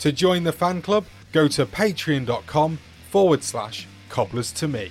[0.00, 2.78] To join the fan club, go to patreon.com
[3.10, 4.90] forward slash cobblers to me.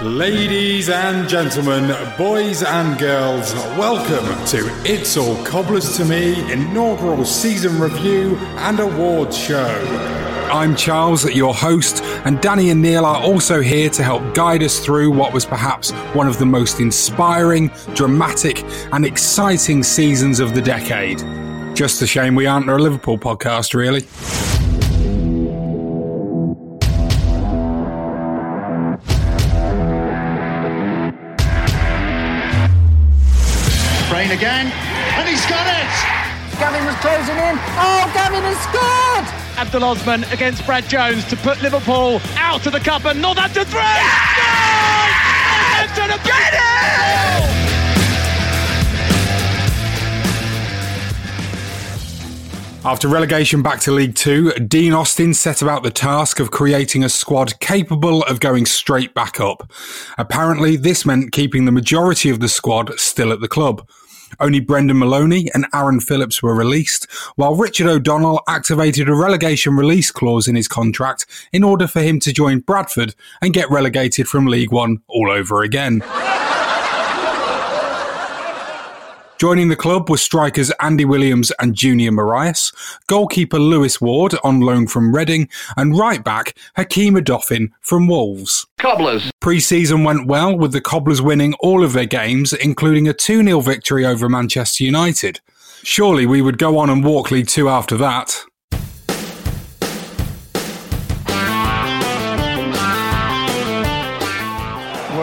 [0.00, 7.80] Ladies and gentlemen, boys and girls, welcome to It's All Cobblers to Me inaugural season
[7.80, 10.27] review and awards show.
[10.50, 14.82] I'm Charles, your host, and Danny and Neil are also here to help guide us
[14.82, 20.62] through what was perhaps one of the most inspiring, dramatic, and exciting seasons of the
[20.62, 21.18] decade.
[21.76, 24.00] Just a shame we aren't a Liverpool podcast, really.
[34.08, 36.58] Brain again, and he's got it!
[36.58, 37.58] Gavin was closing in.
[37.76, 39.47] Oh, Gavin has scored!
[39.58, 43.80] Abdul Osman against Brad Jones to put Liverpool out of the cup and Northampton through.
[43.80, 45.08] Yeah!
[45.96, 46.58] Get it!
[52.84, 57.08] After relegation back to League Two, Dean Austin set about the task of creating a
[57.08, 59.72] squad capable of going straight back up.
[60.18, 63.88] Apparently, this meant keeping the majority of the squad still at the club.
[64.40, 70.10] Only Brendan Moloney and Aaron Phillips were released, while Richard O'Donnell activated a relegation release
[70.10, 74.46] clause in his contract in order for him to join Bradford and get relegated from
[74.46, 76.02] League One all over again.
[79.38, 82.72] Joining the club were strikers Andy Williams and Junior Morias,
[83.06, 88.66] goalkeeper Lewis Ward on loan from Reading, and right back Hakeem Odoffin from Wolves.
[88.78, 89.30] Cobblers.
[89.40, 94.04] Pre-season went well with the Cobblers winning all of their games, including a 2-0 victory
[94.04, 95.38] over Manchester United.
[95.84, 98.42] Surely we would go on and walk League Two after that.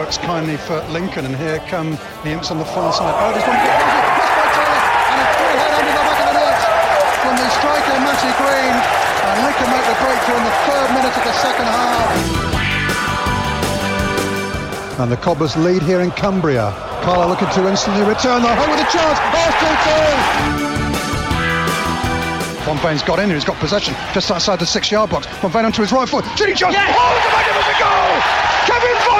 [0.06, 3.10] Works kindly for Lincoln, and here come the imps on the far side.
[3.10, 3.58] Oh, there's one.
[3.58, 3.66] And
[5.18, 6.62] a free head under the back of the net
[7.26, 11.26] from the striker Matty Green, and Lincoln make the breakthrough in the third minute of
[11.26, 12.06] the second half.
[15.02, 16.70] And the Cobblers lead here in Cumbria.
[17.02, 18.46] Carla looking to instantly return.
[18.46, 19.18] They're home with a chance.
[19.18, 20.66] Oh, 2-2.
[22.62, 23.34] Van Veen's got in here.
[23.34, 25.26] He's got possession just outside the six-yard box.
[25.42, 26.24] Von onto his right foot.
[26.38, 26.74] Shooting chance.
[26.74, 26.94] Yes!
[26.94, 28.22] Oh, it's a magnificent goal!
[28.66, 29.15] Kevin Von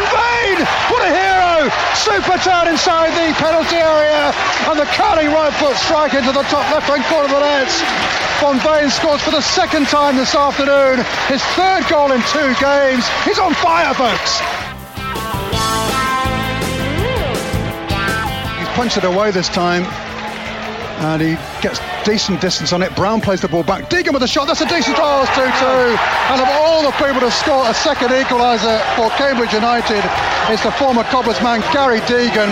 [0.64, 1.68] What a hero!
[1.94, 4.32] Super turn inside the penalty area.
[4.68, 7.68] And the curling right foot strike into the top left-hand corner of the net.
[8.40, 11.04] Van Veen scores for the second time this afternoon.
[11.28, 13.04] His third goal in two games.
[13.24, 14.40] He's on fire, folks.
[18.58, 20.05] He's punched it away this time.
[20.98, 22.94] And he gets decent distance on it.
[22.96, 23.90] Brown plays the ball back.
[23.90, 24.46] Deegan with a shot.
[24.46, 25.22] That's a decent goal.
[25.22, 25.44] It's 2 2.
[25.44, 30.02] And of all the people to score a second equaliser for Cambridge United,
[30.48, 32.48] it's the former Cobblers man, Gary Deegan.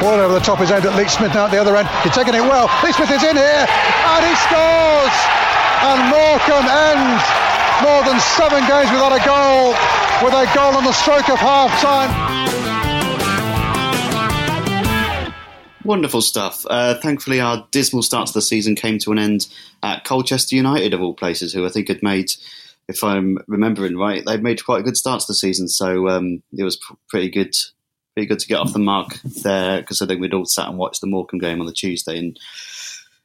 [0.00, 1.88] Ball over the top is aimed at Lee Smith now at the other end.
[2.04, 2.70] He's taking it well.
[2.84, 5.16] Lee Smith is in here and he scores.
[5.82, 7.24] And Morecambe ends
[7.84, 9.76] more than seven games without a goal
[10.22, 12.46] with a goal on the stroke of half time.
[15.84, 16.64] Wonderful stuff.
[16.68, 19.46] Uh, thankfully, our dismal start to the season came to an end
[19.82, 22.32] at Colchester United, of all places, who I think had made,
[22.88, 25.68] if I'm remembering right, they'd made quite a good start to the season.
[25.68, 27.54] So um, it was pr- pretty good,
[28.14, 30.78] pretty good to get off the mark there because I think we'd all sat and
[30.78, 32.38] watched the Morecambe game on the Tuesday and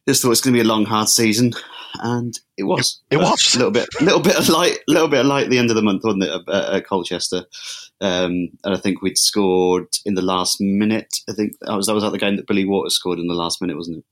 [0.07, 1.53] just thought it was going to be a long, hard season,
[1.95, 3.01] and it was.
[3.09, 3.55] It was.
[3.55, 5.75] a little bit, little bit of light, little bit of light at the end of
[5.75, 7.45] the month, wasn't it, at, at Colchester?
[7.99, 11.13] Um, and I think we'd scored in the last minute.
[11.29, 13.33] I think that was that was at the game that Billy Waters scored in the
[13.33, 14.05] last minute, wasn't it?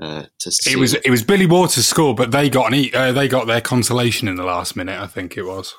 [0.00, 3.12] Uh, to It was it was Billy Waters' score, but they got an e- uh,
[3.12, 5.00] they got their consolation in the last minute.
[5.00, 5.74] I think it was.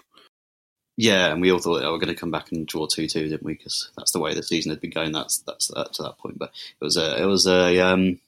[0.95, 3.27] Yeah, and we all thought they were going to come back and draw two two,
[3.27, 3.53] didn't we?
[3.53, 5.11] Because that's the way the season had been going.
[5.11, 6.37] That's that's up to that point.
[6.37, 8.19] But it was a it was a um,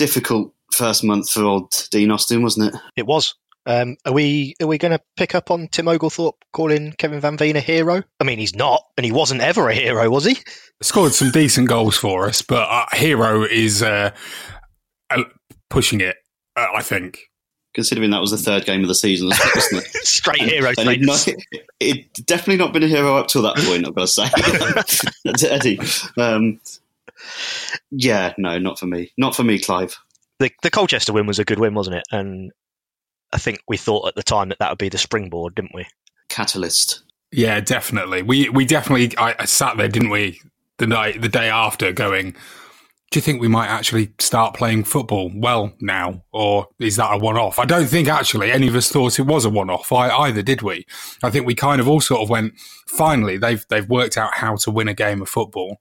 [0.00, 2.80] difficult first month for old Dean Austin, wasn't it?
[2.96, 3.34] It was.
[3.66, 7.36] Um, are we are we going to pick up on Tim Oglethorpe calling Kevin Van
[7.36, 8.02] Veen a hero?
[8.18, 10.38] I mean, he's not, and he wasn't ever a hero, was he?
[10.80, 14.12] Scored some decent goals for us, but uh, Hero is uh,
[15.10, 15.22] uh,
[15.68, 16.16] pushing it.
[16.56, 17.18] Uh, I think.
[17.74, 19.90] considering that was the third game of the season, wasn't it?
[20.06, 21.28] Straight hero And not,
[21.78, 23.86] it definitely not been a hero up till that point.
[23.86, 25.78] I've got to say, Eddie.
[26.16, 26.58] Um,
[27.90, 29.12] yeah, no, not for me.
[29.16, 29.98] Not for me, Clive.
[30.38, 32.04] The, the Colchester win was a good win, wasn't it?
[32.10, 32.50] And
[33.32, 35.86] I think we thought at the time that that would be the springboard, didn't we?
[36.28, 37.02] Catalyst.
[37.32, 38.22] Yeah, definitely.
[38.22, 40.40] We we definitely I, I sat there, didn't we,
[40.78, 42.32] the night the day after, going.
[43.10, 47.18] Do you think we might actually start playing football well now, or is that a
[47.18, 47.58] one-off?
[47.58, 49.90] I don't think actually any of us thought it was a one-off.
[49.90, 50.86] I, either did we?
[51.20, 52.54] I think we kind of all sort of went.
[52.86, 55.78] Finally, they've they've worked out how to win a game of football,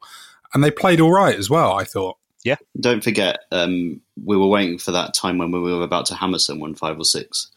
[0.54, 1.74] and they played all right as well.
[1.74, 2.18] I thought.
[2.44, 2.56] Yeah.
[2.80, 6.40] Don't forget, um, we were waiting for that time when we were about to hammer
[6.40, 7.51] someone five or six,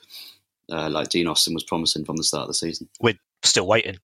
[0.71, 2.89] uh, like Dean Austin was promising from the start of the season.
[3.01, 3.99] We're still waiting.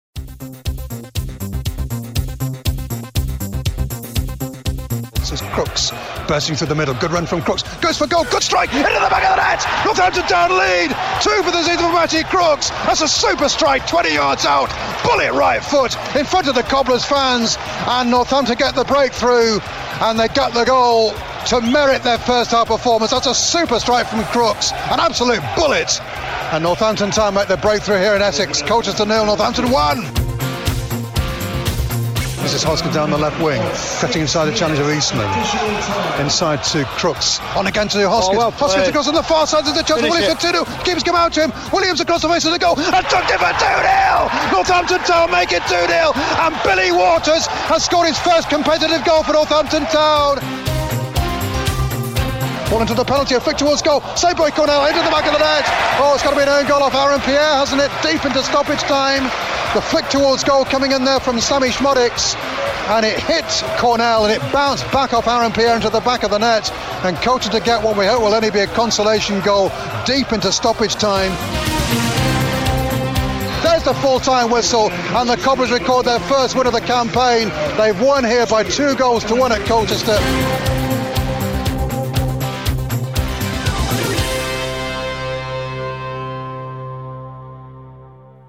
[5.28, 5.90] This is Crooks
[6.26, 6.94] bursting through the middle.
[6.94, 7.62] Good run from Crooks.
[7.80, 8.24] Goes for goal.
[8.30, 8.72] Good strike.
[8.72, 9.84] Into the back of the net.
[9.84, 10.88] Northampton down lead.
[11.20, 11.58] Two for the
[11.92, 12.70] Matty Crooks.
[12.88, 13.86] That's a super strike.
[13.86, 14.70] 20 yards out.
[15.04, 17.58] Bullet right foot in front of the Cobblers fans.
[17.86, 19.58] And Northampton get the breakthrough.
[20.00, 21.12] And they got the goal
[21.48, 23.10] to merit their first half performance.
[23.10, 24.72] That's a super strike from Crooks.
[24.72, 26.00] An absolute bullet.
[26.52, 28.62] And Northampton time make the breakthrough here in Essex.
[28.62, 29.26] Colchester nil.
[29.26, 30.27] Northampton one.
[32.42, 33.60] This is Hoskins down the left wing,
[34.00, 35.26] cutting inside the challenge of Eastman.
[36.20, 37.40] Inside to Crooks.
[37.56, 38.38] On again to Hoskins.
[38.38, 40.02] well Hoskins across on the far side of the chance.
[40.02, 41.52] Williams 2 Keeps come out to him.
[41.72, 44.54] Williams across the face of the goal and tucked it for 2 0.
[44.54, 46.12] Northampton Town make it 2 0.
[46.14, 50.67] And Billy Waters has scored his first competitive goal for Northampton Town.
[52.70, 54.02] Ball into the penalty, a flick towards goal.
[54.14, 55.64] Saved by Cornell, into the back of the net.
[55.96, 57.90] Oh, it's got to be an own goal off Aaron Pierre, hasn't it?
[58.02, 59.24] Deep into stoppage time.
[59.72, 62.36] The flick towards goal coming in there from Sammie Szmodics.
[62.92, 63.44] And it hit
[63.78, 66.70] Cornell and it bounced back off Aaron Pierre into the back of the net.
[67.04, 69.72] And Colchester to get what we hope will only be a consolation goal
[70.04, 71.32] deep into stoppage time.
[73.64, 77.48] There's the full-time whistle, and the Cobblers record their first win of the campaign.
[77.78, 80.67] They've won here by two goals to one at Colchester.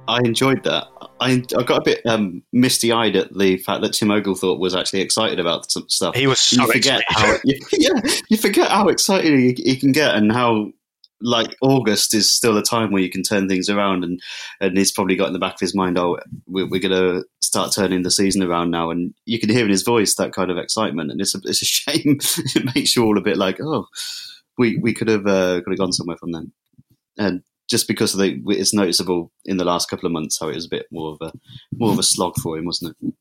[0.09, 0.88] I enjoyed that.
[1.19, 4.75] I, I got a bit um, misty eyed at the fact that Tim Oglethorpe was
[4.75, 6.15] actually excited about some stuff.
[6.15, 7.31] He was so you forget excited.
[7.33, 10.71] how you, yeah, you forget how excited he, he can get and how
[11.21, 14.21] like August is still a time where you can turn things around and
[14.61, 16.17] and he's probably got in the back of his mind oh
[16.47, 19.71] we're, we're going to start turning the season around now and you can hear in
[19.71, 22.19] his voice that kind of excitement and it's a, it's a shame
[22.55, 23.85] it makes you all a bit like oh
[24.57, 26.51] we we could have uh, could have gone somewhere from then
[27.17, 30.56] and just because of the, it's noticeable in the last couple of months how it
[30.56, 31.31] was a bit more of a
[31.74, 33.13] more of a slog for him wasn't it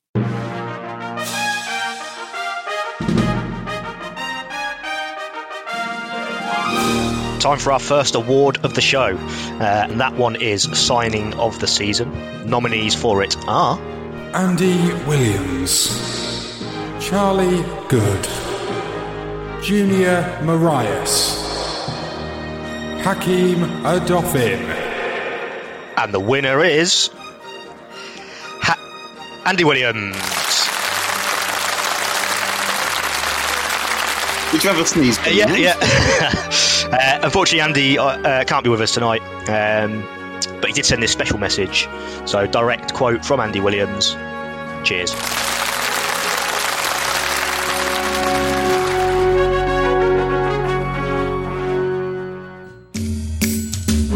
[7.41, 11.61] Time for our first award of the show, uh, and that one is signing of
[11.61, 12.11] the season.
[12.51, 13.79] Nominees for it are
[14.35, 15.89] Andy Williams,
[17.01, 18.29] Charlie Good,
[19.62, 21.48] Junior Morias,
[23.03, 24.61] Hakeem Odoffin,
[25.97, 27.11] and the winner is
[28.61, 30.17] ha- Andy Williams.
[34.53, 35.75] did you have a sneeze Uh, yeah, yeah.
[36.93, 40.03] uh, unfortunately, Andy uh, uh, can't be with us tonight, um,
[40.61, 41.89] but he did send this special message.
[42.27, 44.15] So, direct quote from Andy Williams.
[44.84, 45.15] Cheers.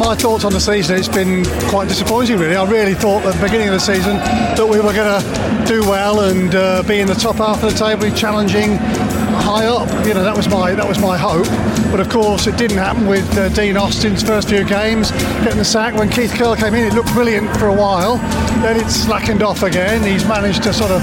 [0.02, 2.56] My thoughts on the season, it's been quite disappointing really.
[2.56, 5.88] I really thought at the beginning of the season that we were going to do
[5.88, 9.88] well and uh, be in the top half of the table, challenging high up.
[10.04, 11.46] You know, that was my that was my hope.
[11.92, 15.12] But of course, it didn't happen with uh, Dean Austin's first few games,
[15.44, 15.94] getting the sack.
[15.94, 18.16] When Keith Curle came in, it looked brilliant for a while.
[18.60, 20.02] Then it slackened off again.
[20.02, 21.00] He's managed to sort of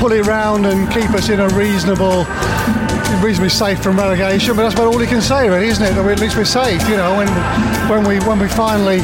[0.00, 2.24] pull it round and keep us in a reasonable
[3.20, 5.94] reasonably safe from relegation, but that's about all he can say, really, isn't it?
[5.94, 7.16] That we, at least we're safe, you know.
[7.16, 7.28] When
[7.88, 9.00] when we when we finally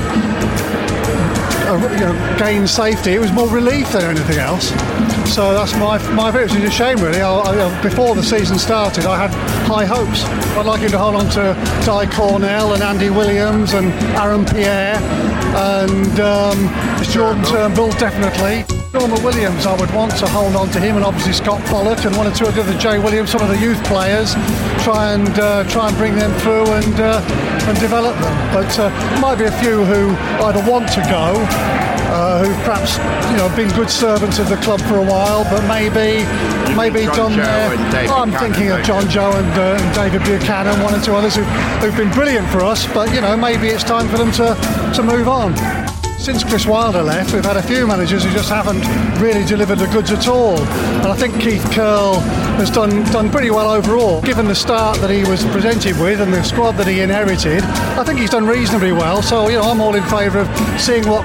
[1.67, 4.69] uh, you know, gained safety, it was more relief than anything else.
[5.35, 6.43] So that's my my view.
[6.43, 7.21] It's a shame, really.
[7.21, 9.31] I, I, before the season started, I had
[9.67, 10.25] high hopes.
[10.57, 11.55] I'd like him to hold on to
[11.85, 14.97] Di Cornell and Andy Williams and Aaron Pierre
[15.57, 18.75] and um, Jordan Turnbull, definitely.
[18.99, 22.17] Norman Williams, I would want to hold on to him, and obviously Scott Pollock and
[22.17, 24.33] one or two of the other Jay Williams, some of the youth players,
[24.83, 27.21] try and uh, try and bring them through and uh,
[27.69, 28.35] and develop them.
[28.55, 31.37] But uh, might be a few who either want to go,
[32.09, 32.97] uh, who perhaps
[33.31, 36.25] you know been good servants of the club for a while, but maybe
[36.71, 38.09] You maybe John done their.
[38.09, 39.09] I'm Buchanan, thinking of John?
[39.11, 41.43] Joe and, uh, and David Buchanan, one or two others who,
[41.85, 42.87] who've been brilliant for us.
[42.95, 44.57] But you know maybe it's time for them to
[44.97, 45.53] to move on.
[46.26, 48.83] Since Chris Wilder left, we've had a few managers who just haven't
[49.23, 50.59] really delivered the goods at all.
[50.59, 52.18] And I think Keith Curle
[52.59, 54.21] has done done pretty well overall.
[54.23, 58.02] Given the start that he was presented with and the squad that he inherited, I
[58.02, 59.23] think he's done reasonably well.
[59.23, 61.23] So you know, I'm all in favour of seeing what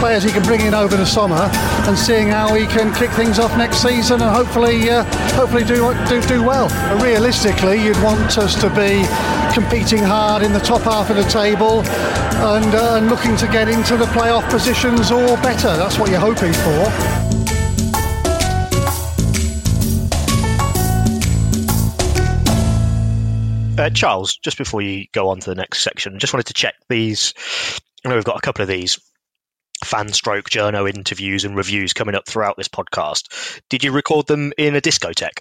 [0.00, 1.48] players he can bring in over the summer
[1.86, 5.04] and seeing how he can kick things off next season and hopefully uh,
[5.36, 6.68] hopefully do, do do well.
[6.90, 9.06] But realistically, you'd want us to be
[9.52, 13.68] competing hard in the top half of the table and, uh, and looking to get
[13.68, 15.76] into the playoff positions or better.
[15.76, 17.22] That's what you're hoping for.
[23.78, 26.74] Uh, Charles, just before you go on to the next section, just wanted to check
[26.88, 27.34] these.
[28.04, 28.98] I know we've got a couple of these
[29.84, 33.60] fan stroke journo interviews and reviews coming up throughout this podcast.
[33.68, 35.40] Did you record them in a discotheque?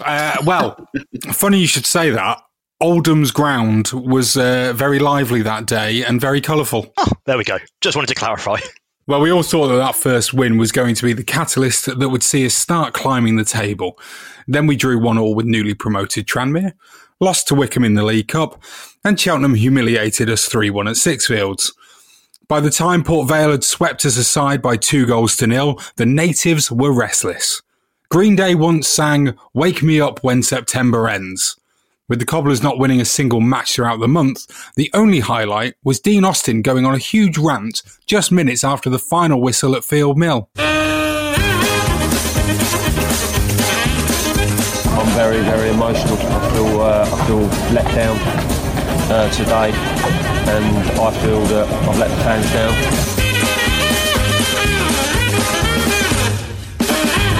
[0.00, 0.88] Uh, well,
[1.32, 2.40] funny you should say that.
[2.80, 6.92] Oldham's ground was uh, very lively that day and very colourful.
[7.24, 7.58] There we go.
[7.82, 8.56] Just wanted to clarify.
[9.06, 12.08] Well, we all thought that that first win was going to be the catalyst that
[12.08, 13.98] would see us start climbing the table.
[14.46, 16.72] Then we drew one all with newly promoted Tranmere,
[17.20, 18.62] lost to Wycombe in the League Cup,
[19.04, 21.70] and Cheltenham humiliated us 3 1 at Sixfields.
[22.48, 26.06] By the time Port Vale had swept us aside by two goals to nil, the
[26.06, 27.60] natives were restless.
[28.08, 31.58] Green Day once sang, Wake Me Up When September Ends.
[32.08, 34.46] With the Cobblers not winning a single match throughout the month,
[34.76, 38.98] the only highlight was Dean Austin going on a huge rant just minutes after the
[38.98, 40.48] final whistle at Field Mill.
[40.56, 40.64] I'm
[45.14, 46.16] very, very emotional.
[46.16, 47.42] I feel, uh, I feel
[47.74, 48.16] let down
[49.10, 49.70] uh, today,
[50.50, 52.72] and I feel that I've let the fans down.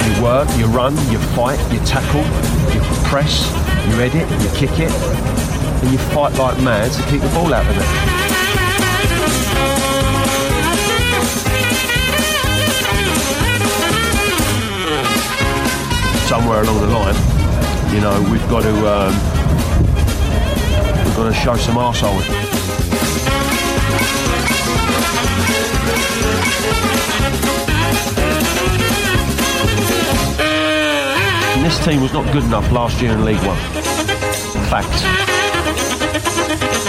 [0.04, 2.24] You work, you run, you fight, you tackle,
[2.74, 3.48] you press,
[3.88, 7.64] you edit, you kick it, and you fight like mad to keep the ball out
[7.64, 8.18] of it.
[16.28, 17.14] somewhere along the line,
[17.94, 19.14] you know, we've got to um,
[21.02, 22.87] we've got to show some arsehole.
[31.68, 33.58] This team was not good enough last year in League One.
[34.72, 35.04] Facts.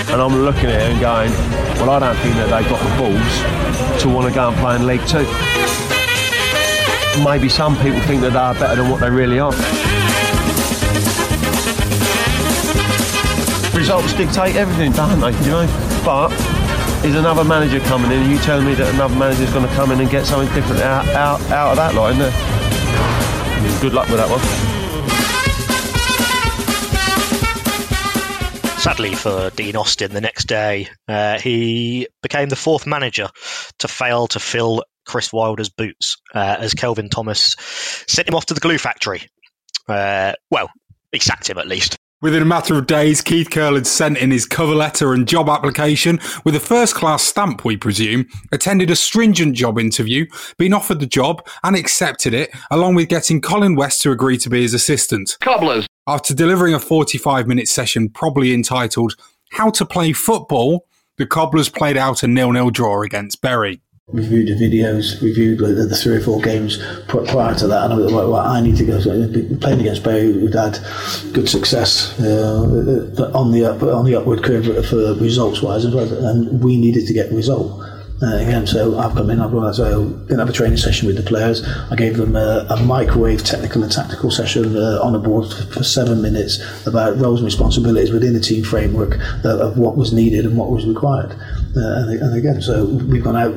[0.10, 1.32] And I'm looking at it and going,
[1.80, 4.76] well, I don't think that they've got the balls to want to go and play
[4.76, 5.26] in League Two
[7.24, 9.52] maybe some people think that they are better than what they really are.
[13.76, 15.32] Results dictate everything, don't they?
[15.44, 16.32] You know, but
[17.04, 18.20] is another manager coming in?
[18.24, 20.54] and You tell me that another manager is going to come in and get something
[20.56, 22.18] different out out, out of that line?
[22.18, 22.32] there?
[23.82, 24.69] Good luck with that one.
[28.90, 33.30] Sadly for Dean Austin, the next day uh, he became the fourth manager
[33.78, 37.56] to fail to fill Chris Wilder's boots uh, as Kelvin Thomas
[38.08, 39.30] sent him off to the glue factory.
[39.88, 40.72] Uh, well,
[41.12, 42.00] he sacked him at least.
[42.22, 45.48] Within a matter of days, Keith Curle had sent in his cover letter and job
[45.48, 50.26] application with a first class stamp, we presume, attended a stringent job interview,
[50.58, 54.50] been offered the job and accepted it, along with getting Colin West to agree to
[54.50, 55.38] be his assistant.
[55.40, 55.88] Cobblers.
[56.08, 59.16] After delivering a 45 minute session, probably entitled
[59.54, 63.80] How to Play Football, the Cobblers played out a nil nil draw against Bury.
[64.12, 67.94] Reviewed the videos, reviewed like, the, the three or four games prior to that, and
[67.94, 69.00] I, well, well, I need to go.
[69.00, 69.12] So
[69.58, 70.80] playing against Bay, who'd had
[71.34, 76.78] good success uh, on the up, on the upward curve for results wise, and we
[76.78, 77.89] needed to get a result.
[78.22, 81.16] Uh, again, so I've come in, I've gone, so didn't have a training session with
[81.16, 81.66] the players.
[81.90, 85.64] I gave them a, a microwave technical and tactical session uh, on the board for,
[85.74, 89.14] for seven minutes about roles and responsibilities within the team framework
[89.46, 91.32] of, of what was needed and what was required.
[91.32, 93.56] Uh, and, and again, so we've gone out,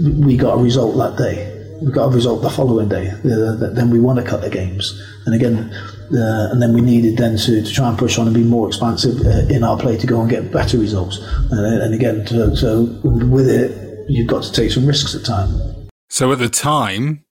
[0.00, 1.52] we got a result that day.
[1.80, 3.10] We got a result the following day.
[3.10, 5.70] Uh, then we won a couple of games, and again,
[6.12, 8.68] uh, and then we needed then to, to try and push on and be more
[8.68, 11.18] expansive uh, in our play to go and get better results.
[11.50, 15.88] And, and again, so with it, you've got to take some risks at time.
[16.10, 17.24] So at the time,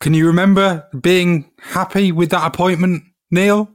[0.00, 3.70] can you remember being happy with that appointment, Neil?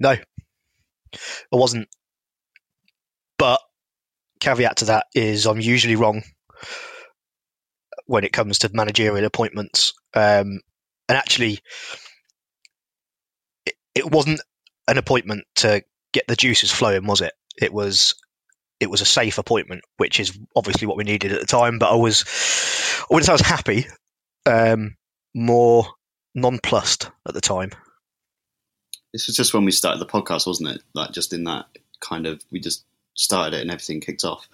[0.00, 1.88] No, I wasn't.
[3.38, 3.60] But
[4.40, 6.22] caveat to that is I'm usually wrong
[8.06, 9.92] when it comes to managerial appointments.
[10.14, 10.60] Um,
[11.08, 11.60] and actually,
[13.66, 14.40] it, it wasn't
[14.88, 15.82] an appointment to
[16.12, 17.32] get the juices flowing, was it?
[17.60, 18.14] It was
[18.82, 21.78] it was a safe appointment, which is obviously what we needed at the time.
[21.78, 22.24] But I was,
[23.00, 23.86] I wouldn't say I was happy,
[24.44, 24.96] um,
[25.34, 25.86] more
[26.34, 27.70] nonplussed at the time.
[29.12, 30.82] This was just when we started the podcast, wasn't it?
[30.94, 31.66] Like just in that
[32.00, 32.84] kind of, we just
[33.14, 34.48] started it and everything kicked off.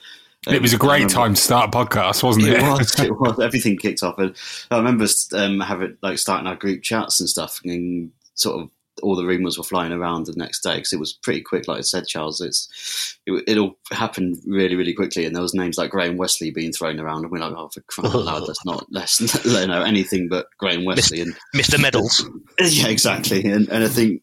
[0.46, 2.58] Um, it was a um, great time to start a podcast, wasn't it?
[2.58, 2.98] It was.
[3.00, 3.40] It was.
[3.40, 4.36] Everything kicked off, and
[4.70, 8.70] I remember um, having like starting our group chats and stuff, and sort of
[9.02, 11.68] all the rumours were flying around the next day because it was pretty quick.
[11.68, 15.54] Like I said, Charles, it's it, it, all happened really, really quickly, and there was
[15.54, 18.46] names like Graham Westley being thrown around, and we're like, oh, for crying out loud,
[18.46, 21.80] that's not less you know anything but Graham Westley and Mr.
[21.80, 22.28] Medals.
[22.60, 24.22] yeah, exactly, and and I think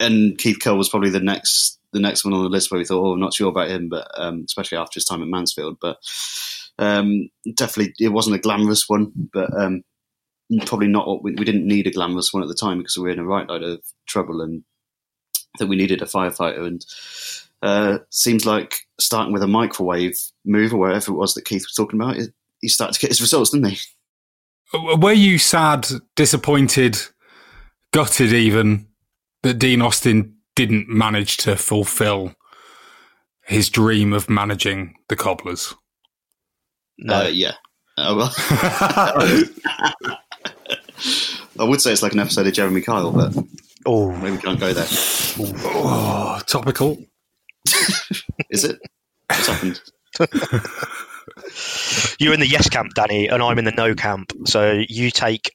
[0.00, 2.84] and Keith Curle was probably the next the next one on the list where we
[2.84, 5.78] thought, oh, I'm not sure about him, but um, especially after his time at Mansfield,
[5.80, 5.98] but.
[6.80, 9.82] Um, definitely, it wasn't a glamorous one, but um,
[10.66, 13.04] probably not what we, we, didn't need a glamorous one at the time because we
[13.04, 14.62] were in a right load of trouble and
[15.58, 16.84] that we needed a firefighter and
[17.62, 21.74] uh, seems like starting with a microwave move or whatever it was that Keith was
[21.74, 22.16] talking about,
[22.60, 23.78] he started to get his results, didn't he?
[24.72, 26.98] Were you sad, disappointed,
[27.92, 28.86] gutted even
[29.42, 32.34] that Dean Austin didn't manage to fulfill
[33.44, 35.74] his dream of managing the Cobblers?
[36.98, 37.52] No, uh, yeah.
[37.96, 39.44] Uh, well,
[41.58, 43.36] I would say it's like an episode of Jeremy Kyle, but
[43.86, 44.86] oh, maybe we can't go there.
[45.64, 46.98] Oh, topical.
[48.50, 48.80] Is it?
[49.28, 49.80] What's happened?
[52.18, 54.32] You're in the yes camp, Danny, and I'm in the no camp.
[54.46, 55.52] So you take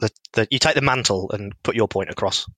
[0.00, 2.48] the, the you take the mantle and put your point across.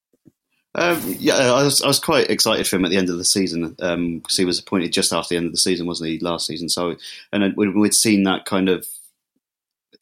[0.74, 3.24] Um, yeah, I was I was quite excited for him at the end of the
[3.24, 6.18] season because um, he was appointed just after the end of the season, wasn't he?
[6.18, 6.96] Last season, so
[7.32, 8.86] and we'd seen that kind of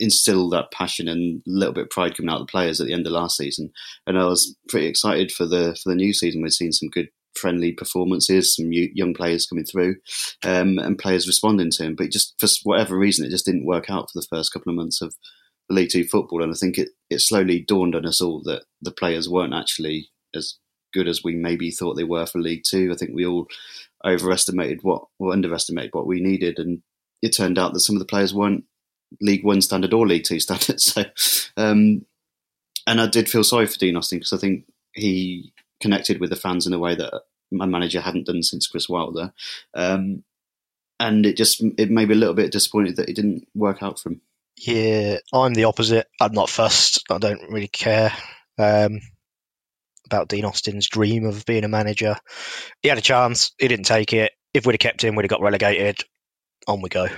[0.01, 2.87] instill that passion and a little bit of pride coming out of the players at
[2.87, 3.71] the end of last season.
[4.07, 6.43] And I was pretty excited for the for the new season.
[6.43, 9.97] We've seen some good friendly performances, some young players coming through,
[10.43, 11.95] um, and players responding to him.
[11.95, 14.77] But just for whatever reason, it just didn't work out for the first couple of
[14.77, 15.15] months of
[15.69, 16.43] League Two football.
[16.43, 20.09] And I think it, it slowly dawned on us all that the players weren't actually
[20.35, 20.57] as
[20.93, 22.91] good as we maybe thought they were for League Two.
[22.91, 23.47] I think we all
[24.05, 26.83] overestimated what or underestimated what we needed, and
[27.23, 28.65] it turned out that some of the players weren't
[29.21, 30.81] League One standard or League Two standard.
[30.81, 31.05] So,
[31.57, 32.05] um,
[32.87, 36.37] and I did feel sorry for Dean Austin because I think he connected with the
[36.37, 39.33] fans in a way that my manager hadn't done since Chris Wilder,
[39.75, 40.25] um,
[40.99, 43.99] and it just it made me a little bit disappointed that it didn't work out
[43.99, 44.21] for him.
[44.57, 46.07] Yeah, I'm the opposite.
[46.21, 47.05] I'm not fussed.
[47.11, 48.13] I don't really care
[48.59, 49.01] um,
[50.07, 52.17] about Dean Austin's dream of being a manager.
[52.83, 53.53] He had a chance.
[53.59, 54.33] He didn't take it.
[54.53, 56.05] If we'd have kept him, we'd have got relegated.
[56.67, 57.09] On we go.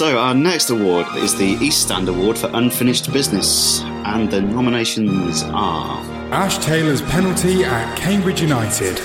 [0.00, 5.42] So, our next award is the East Stand Award for Unfinished Business, and the nominations
[5.42, 6.00] are
[6.32, 8.96] Ash Taylor's penalty at Cambridge United,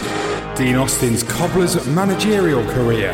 [0.56, 3.12] Dean Austin's Cobblers managerial career,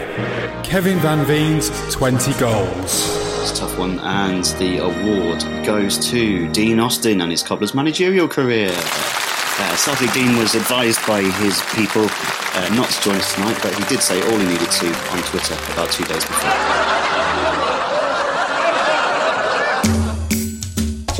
[0.63, 3.17] Kevin Van Veen's 20 goals.
[3.41, 8.27] It's a tough one, and the award goes to Dean Austin and his Cobblers managerial
[8.27, 8.69] career.
[8.69, 13.73] Uh, sadly, Dean was advised by his people uh, not to join us tonight, but
[13.73, 17.20] he did say all he needed to on Twitter about two days before.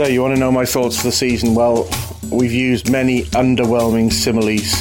[0.01, 1.53] So, you want to know my thoughts for the season?
[1.53, 1.87] Well,
[2.31, 4.71] we've used many underwhelming similes,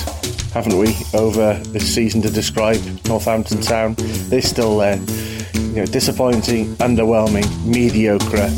[0.52, 3.96] haven't we, over this season to describe Northampton Town.
[3.98, 4.96] They're still there.
[5.56, 8.48] You know, disappointing, underwhelming, mediocre.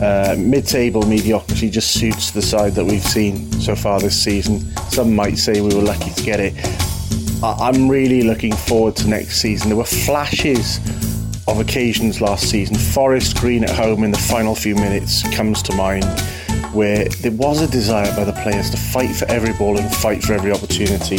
[0.00, 4.60] Uh, mid-table mediocrity just suits the side that we've seen so far this season.
[4.90, 6.54] Some might say we were lucky to get it.
[7.42, 9.68] I- I'm really looking forward to next season.
[9.68, 10.78] There were flashes
[11.46, 12.76] of occasions last season.
[12.76, 16.04] Forest Green at home in the final few minutes comes to mind,
[16.72, 20.22] where there was a desire by the players to fight for every ball and fight
[20.22, 21.18] for every opportunity.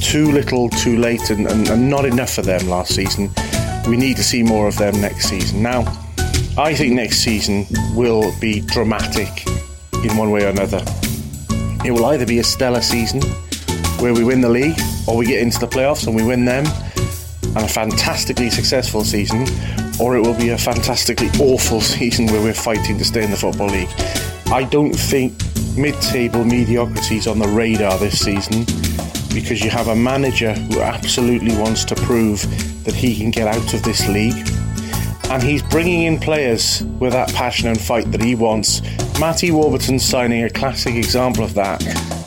[0.00, 3.30] Too little, too late, and, and, and not enough for them last season.
[3.88, 5.62] We need to see more of them next season.
[5.62, 5.80] Now,
[6.56, 9.46] I think next season will be dramatic
[10.04, 10.84] in one way or another.
[11.84, 13.22] It will either be a stellar season
[14.00, 16.64] where we win the league, or we get into the playoffs and we win them,
[17.54, 19.46] and a fantastically successful season,
[20.00, 23.36] or it will be a fantastically awful season where we're fighting to stay in the
[23.36, 23.90] Football League.
[24.46, 25.34] I don't think
[25.76, 28.64] mid table mediocrity is on the radar this season
[29.34, 32.42] because you have a manager who absolutely wants to prove
[32.84, 34.46] that he can get out of this league.
[35.30, 38.82] And he's bringing in players with that passion and fight that he wants.
[39.18, 41.82] Matty Warburton signing a classic example of that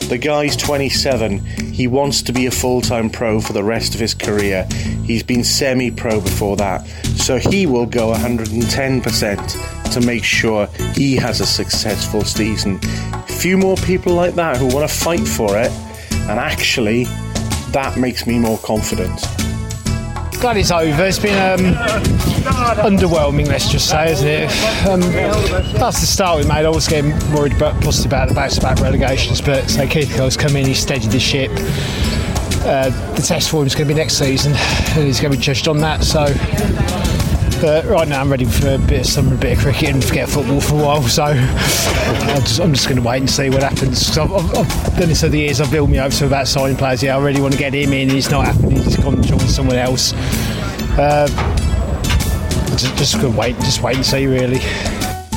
[0.08, 1.44] The guy's 27.
[1.72, 4.64] He wants to be a full time pro for the rest of his career.
[5.04, 6.86] He's been semi pro before that.
[7.16, 12.78] So he will go 110% to make sure he has a successful season.
[13.26, 15.72] Few more people like that who want to fight for it,
[16.28, 17.04] and actually,
[17.72, 19.20] that makes me more confident
[20.40, 21.04] glad it's over.
[21.04, 21.74] It's been um,
[22.84, 24.50] underwhelming, let's just say, isn't it?
[24.86, 25.00] Um,
[25.78, 26.64] that's the start we made.
[26.64, 30.36] I was getting worried about, positive about the bounce back relegations, but so Keith Cole's
[30.36, 31.50] come in, he's steadied the ship.
[32.64, 35.38] Uh, the test for him is going to be next season, and he's going to
[35.38, 36.02] be judged on that.
[36.02, 36.26] So
[37.60, 40.04] but right now, I'm ready for a bit of summer, a bit of cricket, and
[40.04, 41.02] forget football for a while.
[41.02, 44.16] So i just, I'm just going to wait and see what happens.
[44.16, 45.60] I've, I've, I've, done this over the years.
[45.60, 47.02] I've built me up to about signing players.
[47.02, 48.10] Yeah, I really want to get him in.
[48.10, 48.78] It's not happening.
[48.82, 50.12] He's gone to join someone else.
[50.98, 51.26] Uh,
[52.76, 54.26] just, just going to wait, just wait and see.
[54.26, 54.60] Really,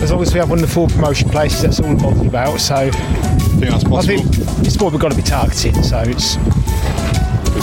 [0.01, 2.27] as long as we have one of the four promotion places, that's all I'm bothered
[2.27, 2.59] about.
[2.59, 3.97] So I think that's possible.
[3.97, 5.81] I think it's what we've got to be targeting.
[5.83, 6.35] So it's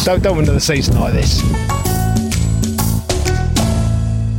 [0.04, 1.42] don't don't win another season like this.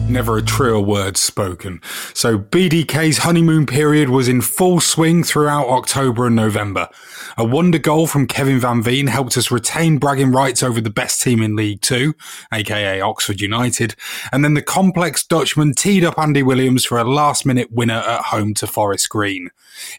[0.09, 1.81] Never a truer word spoken.
[2.13, 6.87] So BDK's honeymoon period was in full swing throughout October and November.
[7.37, 11.21] A wonder goal from Kevin Van Veen helped us retain bragging rights over the best
[11.21, 12.13] team in League Two,
[12.53, 13.95] aka Oxford United.
[14.31, 18.21] And then the complex Dutchman teed up Andy Williams for a last minute winner at
[18.21, 19.49] home to Forest Green.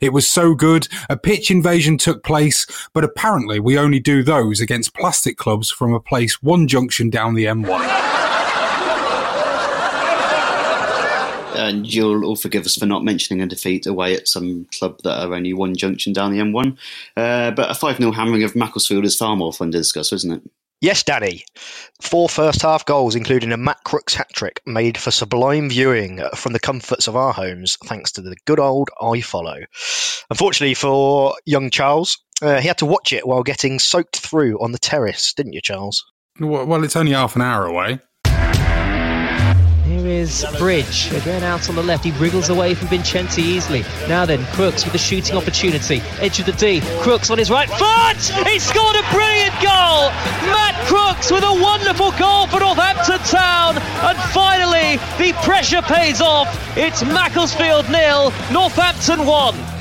[0.00, 4.58] It was so good, a pitch invasion took place, but apparently we only do those
[4.60, 8.17] against plastic clubs from a place one junction down the M1.
[11.58, 15.26] And you'll all forgive us for not mentioning a defeat away at some club that
[15.26, 16.78] are only one junction down the M1.
[17.16, 20.32] Uh, but a 5 0 hammering of Macclesfield is far more fun to discuss, isn't
[20.32, 20.42] it?
[20.80, 21.44] Yes, Danny.
[22.00, 26.52] Four first half goals, including a Matt Crooks hat trick, made for sublime viewing from
[26.52, 29.64] the comforts of our homes, thanks to the good old iFollow.
[30.30, 34.70] Unfortunately for young Charles, uh, he had to watch it while getting soaked through on
[34.70, 36.04] the terrace, didn't you, Charles?
[36.38, 37.98] Well, it's only half an hour away
[40.08, 41.12] is Bridge.
[41.12, 42.04] Again out on the left.
[42.04, 43.82] He wriggles away from Vincenti easily.
[44.08, 46.00] Now then, Crooks with a shooting opportunity.
[46.20, 46.80] Edge of the D.
[47.00, 48.46] Crooks on his right foot.
[48.46, 50.10] He scored a brilliant goal.
[50.50, 53.76] Matt Crooks with a wonderful goal for Northampton Town.
[53.78, 56.48] And finally, the pressure pays off.
[56.76, 59.77] It's Macclesfield nil, Northampton 1.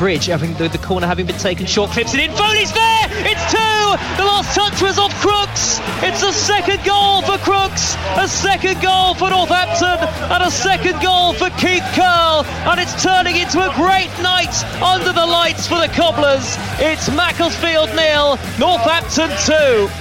[0.00, 2.32] Bridge, having the, the corner having been taken short, clips it in.
[2.32, 3.04] Foley's there!
[3.28, 3.84] It's two!
[4.16, 5.76] The last touch was off Crooks!
[6.00, 10.00] It's a second goal for Crooks, a second goal for Northampton,
[10.32, 12.48] and a second goal for Keith Curle.
[12.64, 16.56] And it's turning into a great night under the lights for the Cobblers.
[16.80, 19.92] It's Macclesfield nil, Northampton two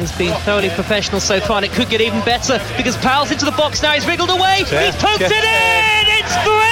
[0.00, 3.44] has been thoroughly professional so far, and it could get even better because Powell's into
[3.44, 3.92] the box now.
[3.92, 4.64] He's wriggled away.
[4.64, 6.04] He's poked it in.
[6.16, 6.71] It's three.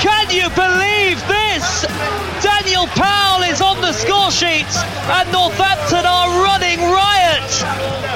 [0.00, 1.82] Can you believe this?
[2.42, 4.68] Daniel Powell is on the score sheet
[5.10, 7.50] and Northampton are running riot.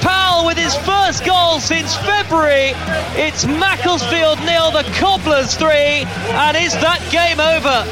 [0.01, 2.73] Powell with his first goal since February.
[3.18, 6.07] It's Macclesfield nil, the Cobblers three,
[6.38, 7.83] and is that game over?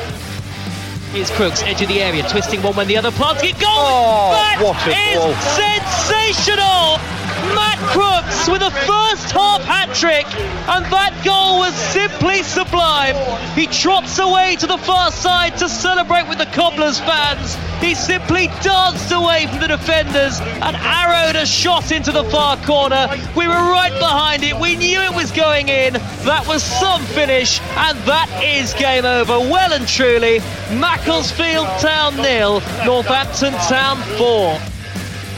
[1.12, 3.59] Here's Crooks, edge of the area, twisting one when the other plants it.
[3.59, 3.66] Goal!
[3.66, 4.55] Oh, that
[4.87, 5.35] is goal.
[5.59, 7.19] sensational!
[7.55, 10.26] Matt Crooks with a first half hat trick,
[10.68, 13.16] and that goal was simply sublime.
[13.55, 17.57] He trots away to the far side to celebrate with the Cobblers fans.
[17.81, 23.09] He simply danced away from the defenders and arrowed a shot into the far corner.
[23.37, 24.55] We were right behind it.
[24.55, 25.94] We knew it was going in.
[26.24, 29.38] That was some finish, and that is game over.
[29.38, 30.40] Well and truly,
[30.79, 34.69] Macclesfield Town nil, Northampton Town four.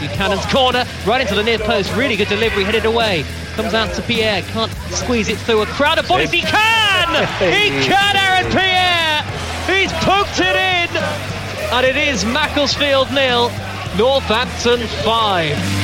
[0.06, 1.94] Buchanan's corner, right into the near post.
[1.94, 3.24] Really good delivery, headed away.
[3.54, 6.30] Comes out to Pierre, can't squeeze it through a crowd of bodies.
[6.30, 7.28] He can!
[7.38, 9.22] He can, Aaron Pierre!
[9.66, 10.88] He's poked it in!
[11.72, 13.50] And it is Macclesfield nil,
[13.96, 15.82] Northampton 5.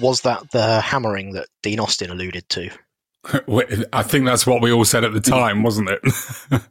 [0.00, 2.70] Was that the hammering that Dean Austin alluded to?
[3.92, 6.00] I think that's what we all said at the time, wasn't it?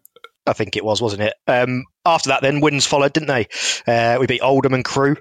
[0.46, 1.34] I think it was, wasn't it?
[1.48, 3.48] Um, after that, then wins followed, didn't they?
[3.88, 5.18] Uh, we beat Oldham and Crewe.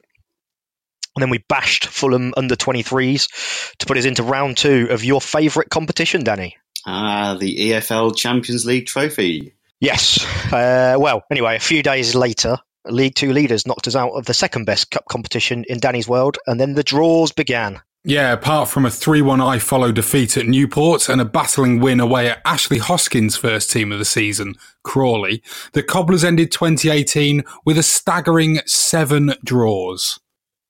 [1.16, 5.20] And then we bashed Fulham under 23s to put us into round two of your
[5.20, 6.56] favourite competition, Danny.
[6.86, 9.52] Ah, the EFL Champions League trophy.
[9.80, 10.24] Yes.
[10.52, 14.34] Uh, well, anyway, a few days later, League Two leaders knocked us out of the
[14.34, 17.80] second best cup competition in Danny's world, and then the draws began.
[18.08, 22.30] Yeah, apart from a 3 1 iFollow defeat at Newport and a battling win away
[22.30, 25.42] at Ashley Hoskins' first team of the season, Crawley,
[25.74, 30.18] the Cobblers ended 2018 with a staggering seven draws.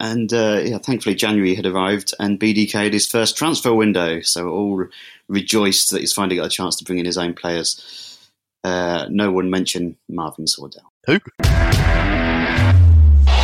[0.00, 4.20] And uh, yeah, thankfully, January had arrived and BDK had his first transfer window.
[4.20, 4.86] So all
[5.28, 8.18] rejoiced that he's finally got a chance to bring in his own players.
[8.64, 10.88] uh, no one mentioned Marvin Sordell.
[11.06, 11.20] Who?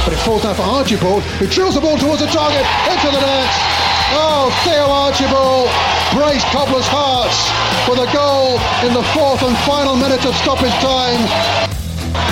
[0.04, 3.20] But it falls down for Archibald, who drills the ball towards the target, into the
[3.24, 3.83] net.
[4.12, 5.72] Oh, Theo Archibald
[6.12, 7.48] braced Cobbler's hearts
[7.88, 11.20] for the goal in the fourth and final minute of stoppage time.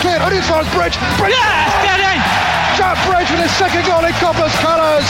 [0.05, 0.99] Cleared, as far Bridge.
[1.17, 1.33] Bridge!
[1.33, 2.19] Yes, get in!
[2.77, 5.07] Jack Bridge with his second goal in Cobbler's colours.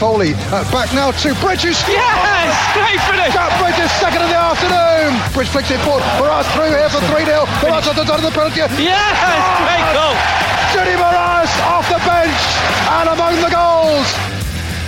[0.00, 1.80] Foley uh, back now to Bridges.
[1.88, 2.52] Yes!
[2.72, 3.32] Great finish!
[3.32, 5.16] Jack Bridges second in the afternoon.
[5.32, 6.04] Bridge flicks it forward.
[6.16, 7.44] Morias through here for 3 0.
[7.60, 8.64] Morias at the done of the penalty.
[8.80, 9.16] Yes!
[9.68, 10.16] Great goal!
[10.72, 12.40] Judy Morias off the bench
[13.00, 14.25] and among the goals.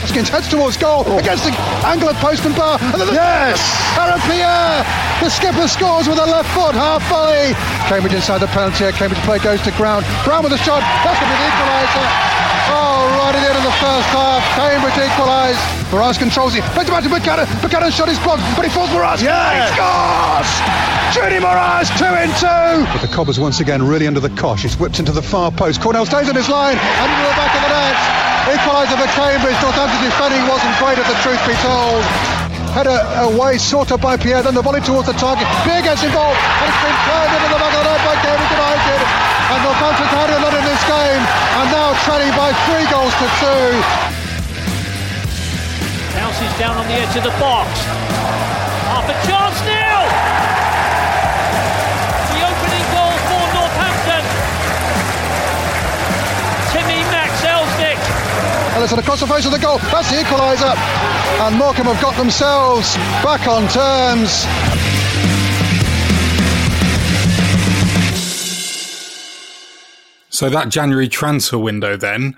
[0.09, 1.18] Skins heads towards goal oh.
[1.18, 1.53] against the
[1.85, 2.81] angle of post and bar.
[2.81, 3.61] And then the yes!
[3.92, 4.81] Aaron Pierre,
[5.21, 7.53] the skipper scores with a left foot half volley.
[7.92, 8.97] Cambridge inside the penalty area.
[8.97, 10.09] Cambridge play goes to ground.
[10.25, 10.81] Brown with a shot.
[11.05, 12.49] That's going to be the equaliser.
[12.73, 15.61] Oh, right at the end of the first half, Cambridge equalise.
[15.92, 16.64] Morias controls it.
[16.73, 17.44] Plays it back to Buchanan.
[17.61, 19.21] Buchanan shot is blocked, but he falls Morias.
[19.21, 19.68] Yes!
[19.68, 20.51] He scores!
[21.12, 22.85] Judy Morias, two in two.
[22.92, 24.64] But the Cobbers once again really under the cosh.
[24.64, 25.81] It's whipped into the far post.
[25.81, 28.28] Cornell stays on his line and into the back of the net.
[28.48, 29.58] Equaliser for Cambridge.
[29.61, 32.00] Northampton defending wasn't great, if the truth be told.
[32.72, 35.48] Header away, sorted by Pierre, then the volley towards the target.
[35.64, 38.52] Pierre gets involved, and it's been turned into the back of the net by Cambridge
[38.52, 39.00] United.
[39.48, 41.22] And Northampton's had a lot in this game,
[41.61, 43.68] and now trailing by three goals to two.
[46.16, 47.68] Bounces down on the edge of the box.
[48.88, 49.88] Half a chance now!
[58.79, 59.79] Ellison across the face of the goal.
[59.79, 60.73] That's the equaliser.
[61.45, 64.31] And Morecambe have got themselves back on terms.
[70.31, 72.37] So that January transfer window, then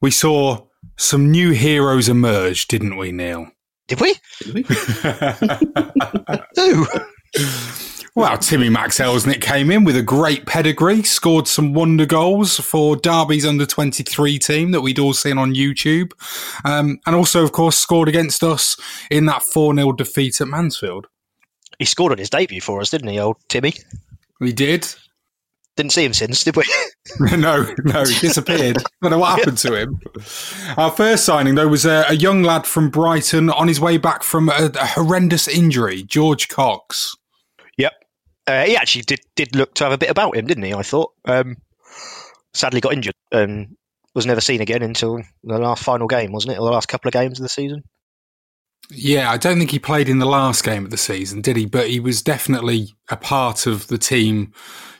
[0.00, 0.66] we saw
[0.96, 3.50] some new heroes emerge, didn't we, Neil?
[3.88, 4.14] Did we?
[4.38, 4.62] Did we?
[6.54, 6.86] Who?
[8.14, 12.94] Well, Timi Max Elšnik came in with a great pedigree, scored some wonder goals for
[12.94, 16.12] Derby's under 23 team that we'd all seen on YouTube.
[16.66, 18.76] Um, and also, of course, scored against us
[19.10, 21.06] in that 4 0 defeat at Mansfield.
[21.78, 23.72] He scored on his debut for us, didn't he, old Timmy?
[24.40, 24.86] We did.
[25.78, 26.64] Didn't see him since, did we?
[27.38, 28.76] no, no, he disappeared.
[28.76, 29.98] I Don't know what happened to him.
[30.76, 34.22] Our first signing, though, was a, a young lad from Brighton on his way back
[34.22, 37.16] from a, a horrendous injury, George Cox.
[38.46, 40.74] Uh, he actually did, did look to have a bit about him, didn't he?
[40.74, 41.12] I thought.
[41.24, 41.56] Um,
[42.54, 43.76] sadly got injured and
[44.14, 46.58] was never seen again until the last final game, wasn't it?
[46.58, 47.82] Or the last couple of games of the season.
[48.90, 51.66] Yeah, I don't think he played in the last game of the season, did he?
[51.66, 54.52] But he was definitely a part of the team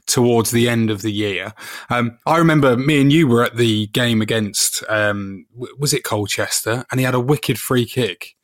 [0.06, 1.52] towards the end of the year.
[1.90, 5.46] Um, I remember me and you were at the game against, um,
[5.78, 6.84] was it Colchester?
[6.90, 8.34] And he had a wicked free kick.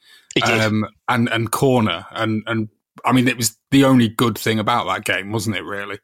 [0.44, 2.06] Um, and, and corner.
[2.12, 2.68] And, and
[3.04, 5.98] I mean, it was the only good thing about that game, wasn't it, really?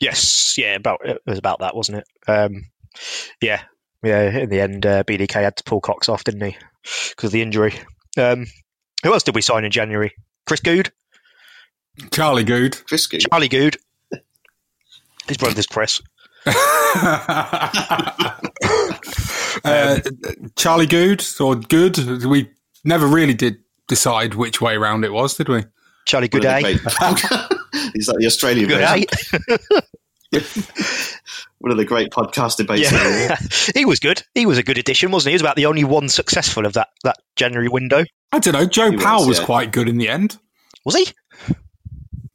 [0.00, 2.30] Yes, yeah, about it was about that, wasn't it?
[2.30, 2.70] Um,
[3.40, 3.62] yeah,
[4.02, 4.38] yeah.
[4.38, 6.56] In the end, uh, BDK had to pull Cox off, didn't he,
[7.10, 7.74] because of the injury?
[8.16, 8.46] Um,
[9.02, 10.12] who else did we sign in January?
[10.46, 10.92] Chris Good,
[12.12, 12.76] Charlie Good.
[12.86, 13.22] Chris Good.
[13.30, 13.76] Charlie Good.
[15.26, 16.02] His brother's Chris.
[16.46, 18.30] uh,
[20.56, 22.24] Charlie Good or Good?
[22.24, 22.50] We
[22.84, 25.64] never really did decide which way round it was, did we?
[26.06, 26.78] Charlie One Good of the A.
[26.78, 29.04] great- He's like the Australian Good version.
[30.34, 30.34] A.
[31.58, 32.92] One of the great podcast debates.
[32.92, 33.36] Yeah.
[33.74, 34.22] he was good.
[34.34, 35.32] He was a good addition, wasn't he?
[35.32, 38.04] He was about the only one successful of that, that January window.
[38.32, 38.66] I don't know.
[38.66, 39.46] Joe He Powell was yeah.
[39.46, 40.36] quite good in the end.
[40.84, 41.06] Was he?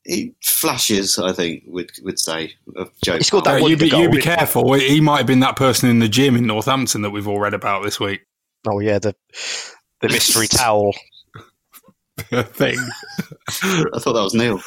[0.04, 3.18] He flashes, I think, would would say of Joe.
[3.18, 4.02] He scored that you wonder be, goal.
[4.02, 4.74] you be didn't careful.
[4.74, 7.54] He might have been that person in the gym in Northampton that we've all read
[7.54, 8.22] about this week.
[8.68, 9.16] Oh yeah, the
[10.02, 10.96] the mystery towel.
[12.54, 12.78] thing.
[13.50, 14.62] I thought that was Neil.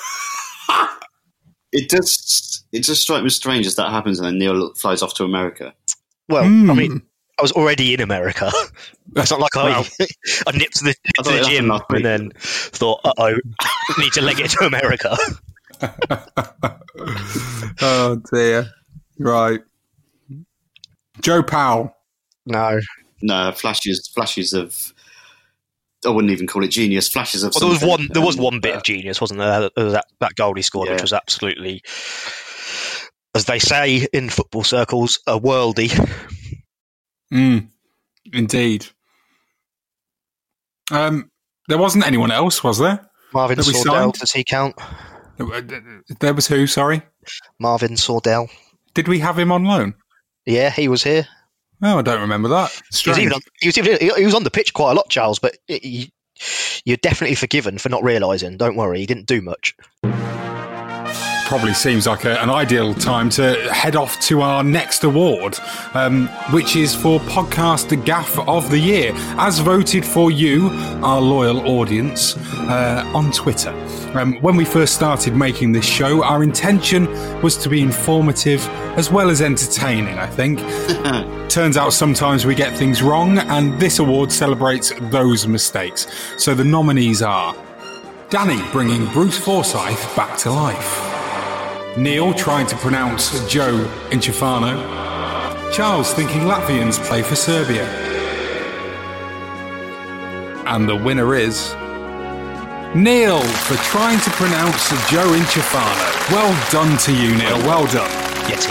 [1.73, 2.65] it does.
[2.73, 5.25] It just strikes me as strange as that happens, and then Neil flies off to
[5.25, 5.75] America.
[6.29, 6.71] Well, Hmm.
[6.71, 7.03] I mean,
[7.39, 8.51] I was already in America.
[9.15, 9.85] It's not like I, Well.
[10.47, 12.07] I nipped to the, to the gym happened week.
[12.07, 13.37] and then thought, uh oh,
[13.99, 15.15] need to leg it to America.
[17.83, 18.71] oh dear.
[19.19, 19.61] Right.
[21.21, 21.95] Joe Powell.
[22.47, 22.81] No.
[23.21, 24.92] No flashes, flashes of.
[26.05, 27.09] I wouldn't even call it genius.
[27.09, 27.55] Flashes of.
[27.55, 28.09] Well, there was one.
[28.13, 29.71] There was um, one bit of genius, wasn't there?
[29.77, 31.83] There That that goal he scored, which was absolutely,
[33.35, 35.91] as they say in football circles, a worldy.
[37.33, 37.69] Mm,
[38.33, 38.87] indeed.
[40.91, 41.31] Um,
[41.69, 43.09] there wasn't anyone else, was there?
[43.33, 44.77] Marvin That Sordell, does he count?
[46.21, 46.67] There was who?
[46.67, 47.03] Sorry.
[47.59, 48.51] Marvin Sordell.
[48.95, 49.95] Did we have him on loan?
[50.45, 51.27] Yeah, he was here.
[51.83, 52.71] No, I don't remember that.
[52.93, 55.09] He was, even on, he, was even, he was on the pitch quite a lot,
[55.11, 56.13] Charles, but he,
[56.85, 58.57] you're definitely forgiven for not realising.
[58.57, 59.75] Don't worry, he didn't do much.
[61.53, 65.55] Probably seems like a, an ideal time to head off to our next award,
[65.93, 70.71] um, which is for Podcast Gaff of the Year, as voted for you,
[71.03, 73.69] our loyal audience, uh, on Twitter.
[74.15, 77.07] Um, when we first started making this show, our intention
[77.43, 80.59] was to be informative as well as entertaining, I think.
[81.51, 86.07] Turns out sometimes we get things wrong, and this award celebrates those mistakes.
[86.39, 87.55] So the nominees are
[88.31, 91.12] Danny bringing Bruce Forsyth back to life.
[91.97, 93.77] Neil trying to pronounce Joe
[94.11, 94.75] in Chifano,
[95.75, 97.85] Charles thinking Latvians play for Serbia.
[100.67, 101.75] And the winner is
[102.95, 106.31] Neil for trying to pronounce Joe in Chifano.
[106.33, 107.59] Well done to you, Neil.
[107.59, 108.11] Well done.
[108.49, 108.67] Yes,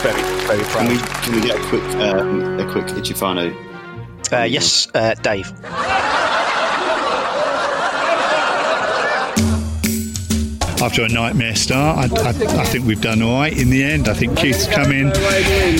[0.00, 0.86] very, very proud.
[0.86, 3.52] Can we, can we get a quick, um, a quick Ichifano?
[4.32, 5.52] Uh, yes, uh, Dave.
[10.82, 12.12] After a nightmare start.
[12.12, 14.08] I, I, I, think we've done all right in the end.
[14.08, 15.08] I think Keith's come in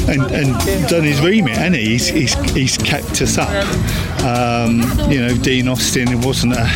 [0.08, 1.90] and, and done his remit, and he?
[1.90, 3.48] he's, he's, he's kept us up.
[4.24, 6.66] Um, you know, Dean Austin, it wasn't a,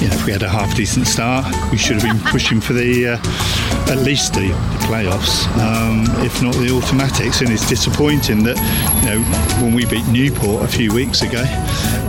[0.00, 2.72] you know, if we had a half decent start, we should have been pushing for
[2.72, 7.40] the, uh, at least the, the playoffs, um, if not the automatics.
[7.40, 8.58] And it's disappointing that,
[9.00, 9.20] you know,
[9.64, 11.42] when we beat Newport a few weeks ago,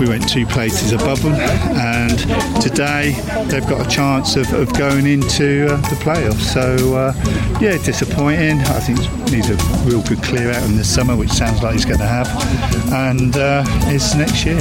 [0.01, 2.19] we went two places above them, and
[2.61, 3.15] today
[3.47, 6.41] they've got a chance of, of going into uh, the playoffs.
[6.41, 7.13] So, uh,
[7.61, 8.59] yeah, disappointing.
[8.59, 8.99] I think
[9.31, 9.55] needs a
[9.87, 12.27] real good clear out in the summer, which sounds like he's going to have,
[12.91, 14.59] and uh, it's next year.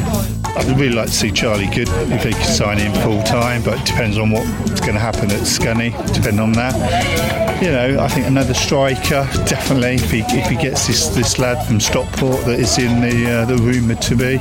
[0.55, 3.81] I'd really like to see Charlie Goode if he could sign in full time, but
[3.81, 7.42] it depends on what's going to happen at Scunny, depending on that.
[7.63, 11.65] You know, I think another striker, definitely, if he, if he gets this, this lad
[11.65, 14.39] from Stockport that is in the, uh, the rumoured to be.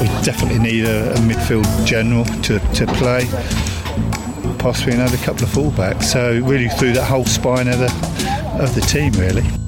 [0.00, 3.26] We definitely need a, a midfield general to, to play
[4.58, 6.04] possibly another couple of fullbacks.
[6.04, 7.90] So really through that whole spine of the
[8.58, 9.59] of the team really.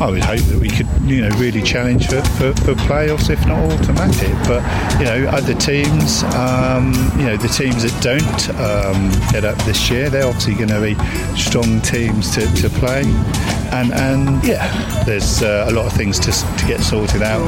[0.00, 3.44] I would hope that we could, you know, really challenge for, for, for playoffs, if
[3.46, 4.32] not automatic.
[4.46, 4.62] But
[4.98, 9.90] you know, other teams, um, you know, the teams that don't um, get up this
[9.90, 10.94] year, they're obviously going to be
[11.36, 13.02] strong teams to, to play.
[13.72, 17.42] And and yeah, there's uh, a lot of things to, to get sorted out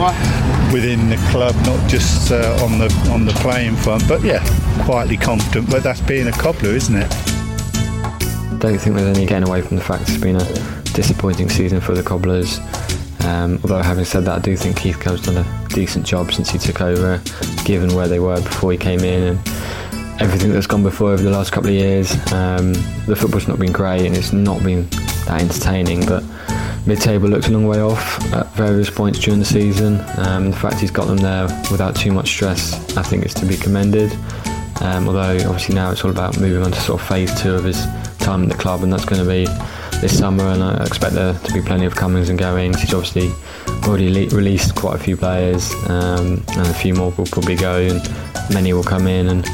[0.73, 4.07] within the club, not just uh, on the on the playing front.
[4.09, 4.45] But yeah,
[4.85, 5.71] quietly confident.
[5.71, 7.09] But that's being a cobbler, isn't it?
[8.59, 11.95] Don't think there's any getting away from the fact it's been a disappointing season for
[11.95, 12.59] the Cobblers.
[13.25, 16.51] Um, although having said that, I do think Keith Curle's done a decent job since
[16.51, 17.21] he took over,
[17.65, 19.39] given where they were before he came in and
[20.21, 22.13] everything that's gone before over the last couple of years.
[22.33, 22.73] Um,
[23.07, 24.89] the football's not been great and it's not been
[25.27, 26.25] that entertaining, but
[26.87, 30.01] mid-table looks a long way off at various points during the season.
[30.19, 33.47] Um, the fact he's got them there without too much stress, I think, is to
[33.47, 34.13] be commended.
[34.81, 37.65] Um, although obviously now it's all about moving on to sort of phase two of
[37.65, 37.85] his
[38.19, 39.47] time at the club, and that's going to be
[40.01, 42.81] this summer, and I expect there to be plenty of comings and goings.
[42.81, 43.31] He's obviously
[43.85, 47.79] already le- released quite a few players, um, and a few more will probably go,
[47.81, 48.01] and
[48.53, 49.29] many will come in.
[49.29, 49.47] And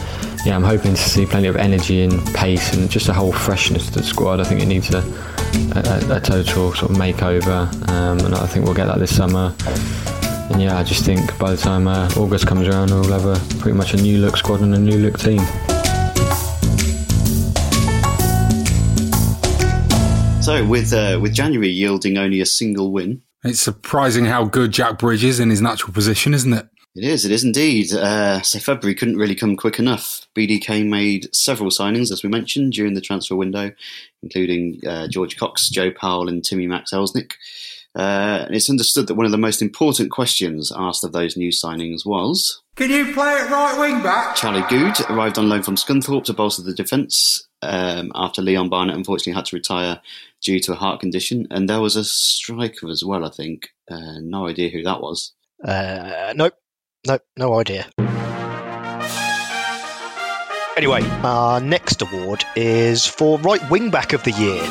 [0.44, 3.86] yeah, I'm hoping to see plenty of energy and pace, and just a whole freshness
[3.86, 4.40] to the squad.
[4.40, 4.98] I think it needs a,
[5.74, 9.54] a, a total sort of makeover, um, and I think we'll get that this summer.
[10.50, 13.58] And yeah, I just think by the time uh, August comes around, we'll have a
[13.58, 15.40] pretty much a new look squad and a new look team.
[20.46, 24.96] So, with uh, with January yielding only a single win, it's surprising how good Jack
[24.96, 26.68] Bridge is in his natural position, isn't it?
[26.94, 27.24] It is.
[27.24, 27.92] It is indeed.
[27.92, 30.28] Uh, so February couldn't really come quick enough.
[30.36, 33.72] BDK made several signings, as we mentioned, during the transfer window,
[34.22, 37.32] including uh, George Cox, Joe Powell, and Timi Max Elšnik.
[37.96, 42.06] Uh, it's understood that one of the most important questions asked of those new signings
[42.06, 44.36] was Can you play it right wing back?
[44.36, 48.96] Charlie Goode arrived on loan from Scunthorpe to bolster the defence um, after Leon Barnett
[48.96, 50.00] unfortunately had to retire
[50.46, 51.46] due to a heart condition.
[51.50, 53.68] And there was a striker as well, I think.
[53.90, 55.34] Uh, no idea who that was.
[55.62, 56.54] Uh, nope.
[57.06, 57.22] Nope.
[57.36, 57.86] No idea.
[60.76, 64.62] Anyway, our next award is for right wing back of the year.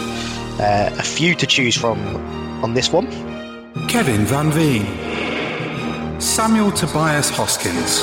[0.58, 2.00] Uh, a few to choose from
[2.64, 3.08] on this one.
[3.90, 4.86] Kevin Van Veen,
[6.22, 8.00] Samuel Tobias Hoskins,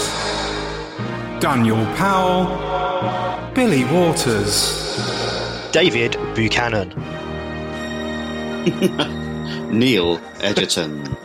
[1.40, 2.44] Daniel Powell,
[3.54, 4.82] Billy Waters,
[5.72, 6.90] David Buchanan,
[9.72, 11.16] Neil Edgerton,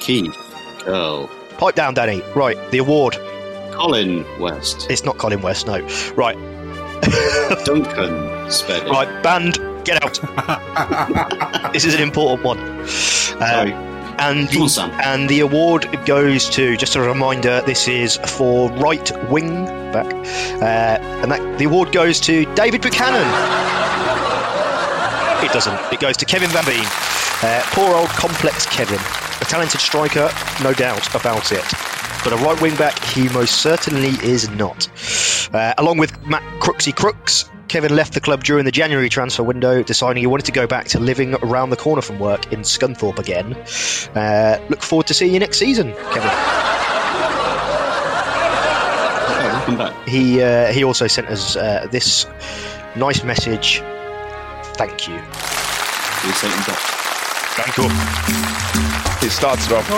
[0.00, 0.34] Keith
[0.80, 1.28] Curle.
[1.58, 2.22] Pipe down, Danny.
[2.34, 3.14] Right, the award.
[3.72, 4.86] Colin West.
[4.90, 5.80] It's not Colin West, no.
[6.14, 6.36] Right.
[7.64, 8.88] Duncan Speddy.
[8.90, 11.72] Right, band, get out.
[11.72, 12.58] this is an important one.
[13.40, 13.72] Um,
[14.18, 17.60] and the, and the award goes to just a reminder.
[17.62, 20.12] This is for right wing back,
[20.60, 23.87] uh, and that the award goes to David Buchanan.
[25.42, 25.92] It doesn't.
[25.92, 26.84] It goes to Kevin Van Veen.
[27.42, 28.98] Uh, poor old complex Kevin,
[29.40, 30.28] a talented striker,
[30.62, 31.64] no doubt about it.
[32.24, 34.88] But a right wing back, he most certainly is not.
[35.54, 39.82] Uh, along with Matt Crooksy Crooks, Kevin left the club during the January transfer window,
[39.82, 43.20] deciding he wanted to go back to living around the corner from work in Scunthorpe
[43.20, 43.54] again.
[44.16, 46.30] Uh, look forward to seeing you next season, Kevin.
[49.68, 50.08] welcome back.
[50.08, 52.26] He uh, he also sent us uh, this
[52.96, 53.82] nice message.
[54.78, 55.18] Thank you.
[57.58, 57.88] Thank you.
[59.26, 59.90] It started off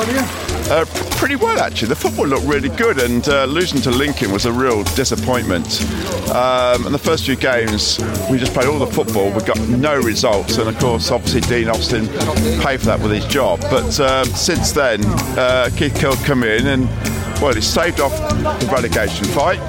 [0.71, 0.87] uh,
[1.19, 1.89] pretty well, actually.
[1.89, 5.83] The football looked really good, and uh, losing to Lincoln was a real disappointment.
[6.31, 7.99] Um, and the first few games,
[8.31, 9.31] we just played all the football.
[9.31, 12.07] We got no results, and of course, obviously, Dean Austin
[12.63, 13.61] paid for that with his job.
[13.63, 15.05] But um, since then,
[15.37, 16.89] uh, Keith Curle come in and
[17.41, 18.13] well, he saved off
[18.61, 19.61] the relegation fight.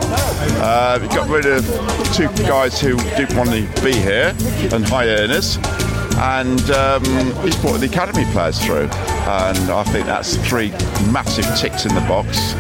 [0.62, 1.66] Uh, he got rid of
[2.14, 4.36] two guys who didn't want to be here
[4.74, 5.58] and high earners
[6.22, 7.04] and um,
[7.44, 8.88] he's brought the academy players through.
[9.26, 10.70] And I think that's three
[11.12, 12.54] massive ticks in the box.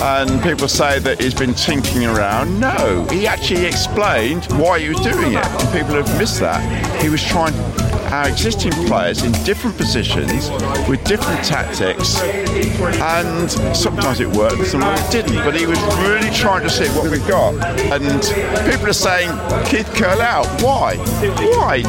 [0.00, 2.58] And people say that he's been tinkering around.
[2.58, 5.44] No, he actually explained why he was doing it.
[5.44, 7.02] And people have missed that.
[7.02, 7.52] He was trying
[8.12, 10.50] our existing players in different positions
[10.88, 15.44] with different tactics, and sometimes it worked, sometimes it didn't.
[15.44, 17.54] But he was really trying to see what we got.
[17.92, 18.22] And
[18.70, 19.30] people are saying,
[19.66, 20.46] Keith Curle out.
[20.62, 20.96] Why?
[20.96, 21.82] Why?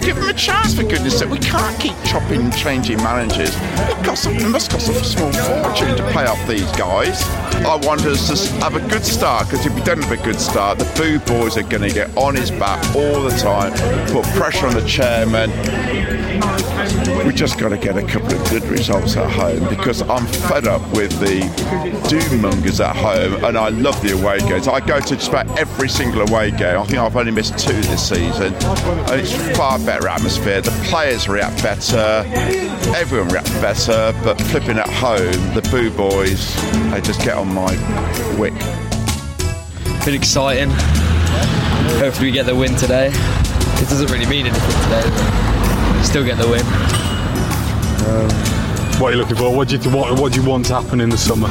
[0.00, 1.30] Give him a chance, for goodness sake.
[1.30, 3.50] We can't keep chopping and changing managers.
[3.50, 7.22] It, costs, it must cost a small fortune to pay off these guys.
[7.64, 10.40] I want us to have a good start because if we don't have a good
[10.40, 13.72] start, the Boo Boys are going to get on his back all the time,
[14.12, 14.86] put pressure on the
[15.22, 15.50] chairman.
[17.26, 20.66] We just got to get a couple of good results at home because I'm fed
[20.66, 21.40] up with the
[22.08, 24.66] doom mongers at home and I love the away games.
[24.66, 26.78] I go to just about every single away game.
[26.78, 30.60] I think I've only missed two this season and it's far better atmosphere.
[30.60, 32.24] The players react better,
[32.96, 36.54] everyone reacts better, but flipping at home, the Boo Boys,
[36.90, 37.70] they just get on my
[38.38, 38.54] wick.
[40.04, 40.70] Been exciting.
[42.00, 43.12] Hopefully, we get the win today.
[43.82, 46.62] It doesn't really mean anything today, but still get the win.
[48.06, 48.30] Um,
[49.00, 49.54] what are you looking for?
[49.54, 51.48] What do you what, what do you want to happen in the summer?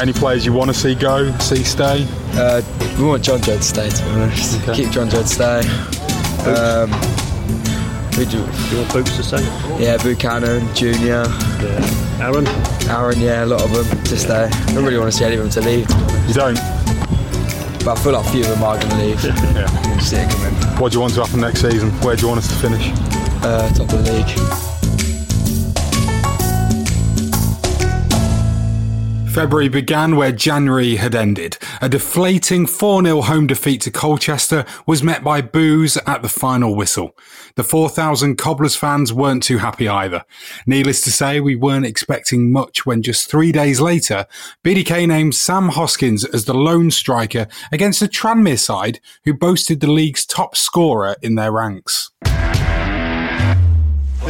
[0.00, 2.06] Any players you want to see go, see stay?
[2.32, 2.62] Uh,
[2.98, 4.60] we want John Joe to stay, to be honest.
[4.62, 4.74] Okay.
[4.74, 5.60] Keep John Joe to stay.
[6.50, 6.90] Um,
[8.14, 9.42] who do you want Boots to stay?
[9.78, 11.24] Yeah, Buchanan, Junior.
[11.60, 12.20] Yeah.
[12.20, 12.46] Aaron?
[12.88, 14.44] Aaron, yeah, a lot of them to stay.
[14.50, 15.88] I don't really want to see any of them to leave.
[16.26, 16.58] You don't?
[17.84, 19.24] But I feel like a few of them are going to leave.
[19.24, 19.88] yeah.
[19.88, 20.54] We'll see it coming.
[20.78, 21.90] What do you want to happen next season?
[22.02, 22.90] Where do you want us to finish?
[23.42, 24.70] Uh, top of the league.
[29.30, 31.56] February began where January had ended.
[31.82, 36.74] A deflating 4 0 home defeat to Colchester was met by boos at the final
[36.74, 37.16] whistle.
[37.54, 40.24] The 4,000 Cobblers fans weren't too happy either.
[40.66, 44.26] Needless to say, we weren't expecting much when just three days later,
[44.62, 49.90] BDK named Sam Hoskins as the lone striker against the Tranmere side who boasted the
[49.90, 52.10] league's top scorer in their ranks.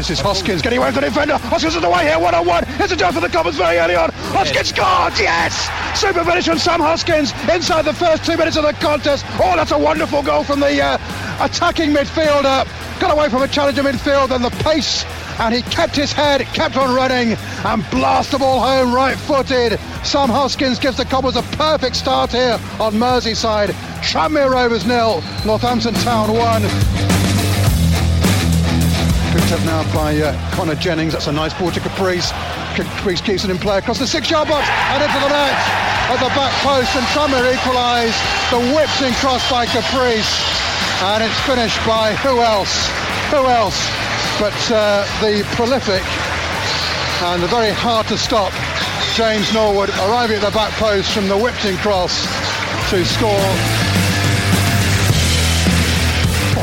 [0.00, 1.36] This is Hoskins getting away from the defender.
[1.36, 2.64] Hoskins is away here, one on one.
[2.80, 4.08] It's a chance for the Cobblers very early on.
[4.32, 5.68] Hoskins scores, yes!
[6.00, 9.26] Super finish from Sam Hoskins inside the first two minutes of the contest.
[9.34, 10.96] Oh, that's a wonderful goal from the uh,
[11.38, 12.64] attacking midfielder.
[12.98, 15.04] Got away from a challenger midfield and the pace.
[15.38, 17.36] And he kept his head, kept on running,
[17.66, 19.78] and blast the ball home right footed.
[20.02, 23.68] Sam Hoskins gives the Cobblers a perfect start here on Merseyside.
[24.00, 27.29] Tranmere Rovers nil, Northampton Town one.
[29.30, 31.12] Picked up now by uh, Connor Jennings.
[31.12, 32.32] That's a nice ball to Caprice.
[32.74, 35.54] Caprice keeps it in play across the six-yard box and into the net
[36.10, 36.90] at the back post.
[36.98, 38.18] And Tranmere equalise.
[38.50, 40.26] The whipped-in cross by Caprice,
[41.14, 42.90] and it's finished by who else?
[43.30, 43.78] Who else?
[44.42, 46.02] But uh, the prolific
[47.22, 48.50] and the very hard to stop
[49.14, 52.26] James Norwood arriving at the back post from the whipped-in cross
[52.90, 53.89] to score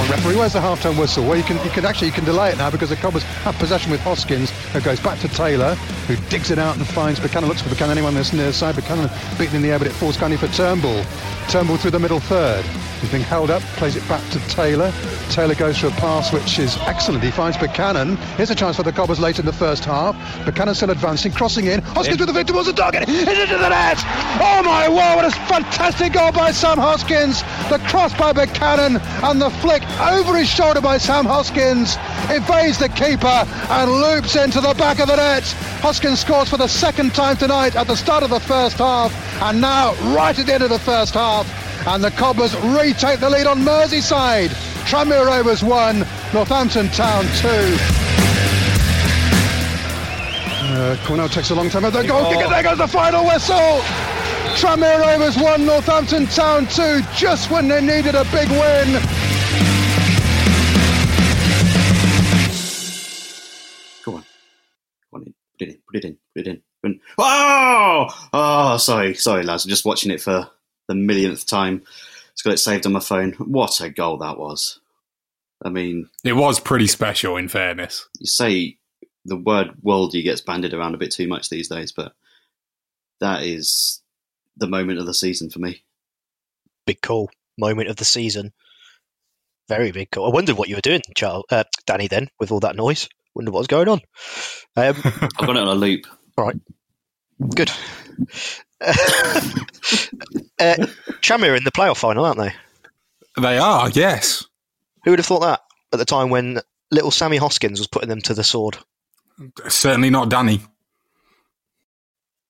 [0.06, 1.26] referee, where's the half-time whistle?
[1.26, 3.56] Well, you can you can actually you can delay it now because the Cobblers have
[3.56, 5.76] possession with Hoskins, who goes back to Taylor,
[6.08, 7.50] who digs it out and finds Buchanan.
[7.50, 7.98] Looks for Buchanan.
[7.98, 8.76] Anyone that's near side.
[8.76, 11.04] Buchanan beaten in the air, but it falls kindly for Turnbull.
[11.50, 12.66] Turnbull through the middle third.
[13.00, 14.91] He's being held up, plays it back to Taylor.
[15.30, 17.24] Taylor goes for a pass which is excellent.
[17.24, 18.18] He finds Buchanan.
[18.38, 20.16] Here's a chance for the Cobblers late in the first half.
[20.45, 21.82] Buchanan still advancing, crossing in.
[21.82, 23.06] Hoskins with the victim towards the target.
[23.08, 23.98] It's into the net.
[24.41, 25.16] Oh my word!
[25.16, 27.41] What a fantastic goal by Sam Hoskins.
[27.70, 31.98] The cross by Buchanan and the flick over his shoulder by Sam Hoskins,
[32.30, 35.44] evades the keeper and loops into the back of the net.
[35.82, 39.62] Hoskins scores for the second time tonight at the start of the first half and
[39.62, 41.48] now right at the end of the first half.
[41.88, 44.50] And the Cobblers retake the lead on Merseyside.
[44.88, 46.00] Tranmere Rovers 1,
[46.34, 47.48] Northampton Town 2.
[50.70, 51.84] Uh, Cornell takes a long time.
[51.84, 53.82] The goal kick, and there goes the final whistle.
[54.58, 59.37] Tranmere Rovers 1, Northampton Town 2, just when they needed a big win.
[67.18, 68.28] Oh!
[68.34, 69.13] Oh, sorry.
[69.15, 69.65] Sorry, lads.
[69.65, 70.49] I'm just watching it for
[70.88, 71.84] the millionth time.
[72.34, 73.34] It's got it saved on my phone.
[73.34, 74.80] What a goal that was.
[75.63, 78.07] I mean, it was pretty special, in fairness.
[78.20, 78.78] You say
[79.26, 82.13] the word "worldy" gets banded around a bit too much these days, but
[83.20, 84.01] that is
[84.55, 85.84] the moment of the season for me.
[86.86, 87.32] Big call.
[87.57, 88.53] Moment of the season.
[89.68, 90.28] Very big call.
[90.28, 93.09] I wondered what you were doing, Charles, uh, Danny, then, with all that noise.
[93.34, 94.01] Wonder what was going on.
[94.76, 96.05] Um, I've got it on a loop.
[96.38, 96.55] Right.
[97.56, 97.72] Good.
[98.82, 98.88] uh,
[101.22, 102.54] Tranmere in the playoff final, aren't they?
[103.42, 104.46] They are, yes.
[105.04, 105.62] Who would have thought that
[105.94, 106.60] at the time when
[106.92, 108.78] little Sammy Hoskins was putting them to the sword?
[109.68, 110.62] Certainly not Danny.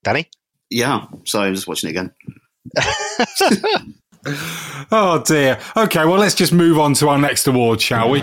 [0.04, 0.30] Danny?
[0.70, 2.12] Yeah, sorry, I'm just watching it again.
[4.92, 5.60] oh dear.
[5.76, 8.22] Okay, well, let's just move on to our next award, shall we?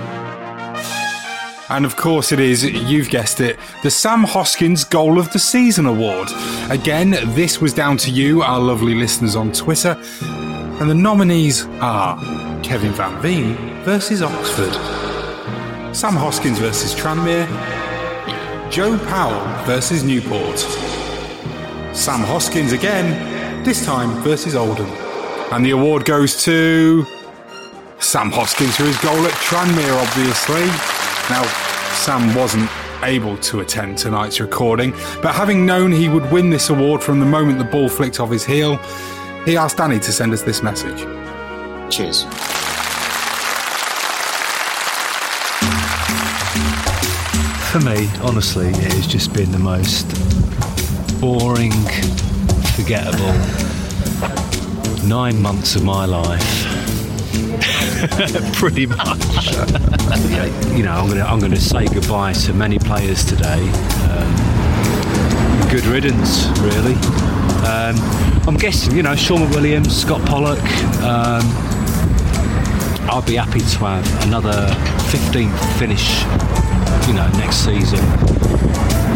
[1.75, 5.87] And of course, it is, you've guessed it, the Sam Hoskins Goal of the Season
[5.87, 6.29] Award.
[6.70, 10.01] Again, this was down to you, our lovely listeners on Twitter.
[10.22, 12.16] And the nominees are
[12.62, 14.72] Kevin Van Veen versus Oxford,
[15.93, 17.49] Sam Hoskins versus Tranmere,
[18.70, 20.61] Joe Powell versus Newport,
[21.93, 24.91] Sam Hoskins again, this time versus Oldham.
[25.53, 27.05] And the award goes to
[27.99, 31.14] Sam Hoskins for his goal at Tranmere, obviously.
[31.31, 31.43] Now,
[31.95, 32.70] Sam wasn't
[33.03, 34.91] able to attend tonight's recording,
[35.22, 38.31] but having known he would win this award from the moment the ball flicked off
[38.31, 38.77] his heel,
[39.45, 41.01] he asked Danny to send us this message.
[41.91, 42.25] Cheers.
[47.70, 50.07] For me, honestly, it has just been the most
[51.20, 51.72] boring,
[52.77, 53.35] forgettable
[55.07, 56.74] nine months of my life.
[58.55, 59.53] Pretty much.
[60.76, 63.68] you know, I'm going to I'm to say goodbye to many players today.
[64.11, 64.55] Um,
[65.70, 66.95] good riddance, really.
[67.64, 67.97] Um,
[68.47, 70.62] I'm guessing, you know, Shaun McWilliams, Scott Pollock.
[71.03, 71.43] Um,
[73.11, 74.68] I'd be happy to have another
[75.11, 76.22] 15th finish,
[77.09, 78.01] you know, next season.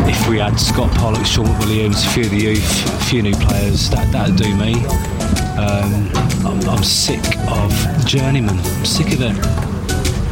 [0.09, 3.35] If we had Scott Pollock, Shaun McWilliams, a few of the youth, a few new
[3.35, 5.38] players, that that'd do me.
[5.59, 6.09] Um,
[6.47, 7.73] I'm, I'm sick of
[8.07, 8.57] journeyman.
[8.59, 9.35] I'm sick of it.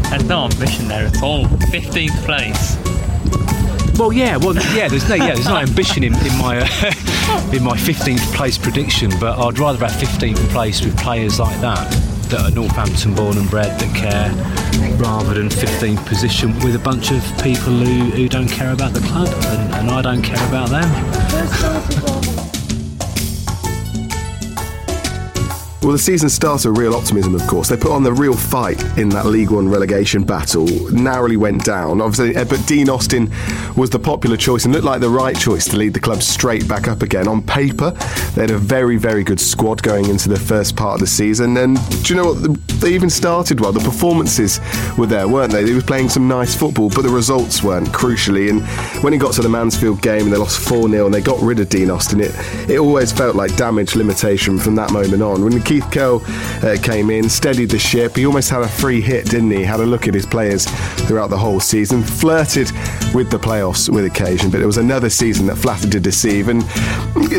[0.09, 1.47] There's no ambition there at all.
[1.47, 2.77] 15th place.
[3.99, 4.87] Well, yeah, well, yeah.
[4.87, 6.67] There's no, yeah, there's no ambition in, in my uh,
[7.53, 11.91] in my 15th place prediction, but I'd rather have 15th place with players like that
[12.29, 14.31] that are Northampton born and bred that care,
[14.97, 19.01] rather than 15th position with a bunch of people who, who don't care about the
[19.01, 22.36] club, and, and I don't care about them.
[25.87, 27.69] Well, the season started with real optimism, of course.
[27.69, 30.67] They put on the real fight in that League One relegation battle.
[30.91, 33.31] Narrowly went down, obviously, uh, but Dean Austin
[33.77, 36.67] was the popular choice and looked like the right choice to lead the club straight
[36.67, 37.29] back up again.
[37.29, 37.93] On paper,
[38.35, 41.57] they had a very, very good squad going into the first part of the season.
[41.57, 42.69] And do you know what?
[42.81, 43.71] They even started well.
[43.71, 44.59] The performances
[44.99, 45.63] were there, weren't they?
[45.63, 48.51] They were playing some nice football, but the results weren't, crucially.
[48.51, 48.67] And
[49.05, 51.41] when it got to the Mansfield game and they lost 4 0 and they got
[51.41, 52.35] rid of Dean Austin, it,
[52.69, 55.45] it always felt like damage limitation from that moment on.
[55.45, 56.23] When the Keith Curle
[56.65, 58.17] uh, came in, steadied the ship.
[58.17, 59.63] He almost had a free hit, didn't he?
[59.63, 60.65] Had a look at his players
[61.07, 62.71] throughout the whole season, flirted
[63.13, 66.49] with the playoffs with occasion, but it was another season that flattered to deceive.
[66.49, 66.63] And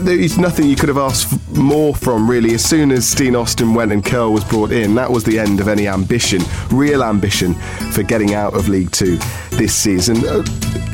[0.03, 2.53] there's nothing you could have asked more from, really.
[2.53, 5.59] As soon as Dean Austin went and Curle was brought in, that was the end
[5.59, 7.55] of any ambition, real ambition
[7.91, 9.17] for getting out of League Two
[9.57, 10.17] this season.
[10.25, 10.43] Uh,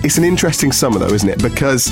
[0.04, 1.42] it's an interesting summer, though, isn't it?
[1.42, 1.90] Because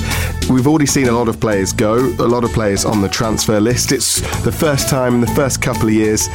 [0.50, 3.58] we've already seen a lot of players go, a lot of players on the transfer
[3.58, 3.90] list.
[3.90, 6.28] It's the first time in the first couple of years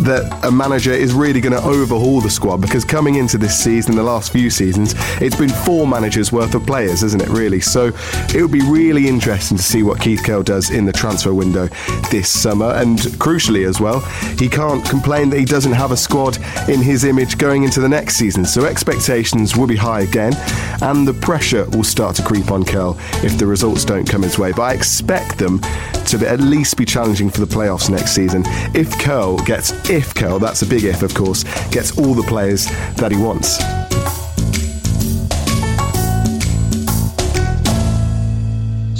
[0.00, 3.94] that a manager is really going to overhaul the squad because coming into this season,
[3.94, 7.60] the last few seasons, it's been four managers worth of players, isn't it, really?
[7.60, 7.92] So
[8.34, 11.68] it would be really interesting to see what Keith Curle does in the transfer window
[12.10, 12.72] this summer.
[12.72, 14.00] And crucially, as well,
[14.36, 16.38] he can't complain that he doesn't have a squad
[16.68, 18.44] in his image going into the next season.
[18.44, 20.34] So expectations will be high again.
[20.82, 24.38] And the pressure will start to creep on Curle if the results don't come his
[24.38, 24.52] way.
[24.52, 25.58] But I expect them
[26.06, 28.42] to at least be challenging for the playoffs next season
[28.74, 32.66] if Curle gets, if Curle, that's a big if of course, gets all the players
[32.96, 33.58] that he wants.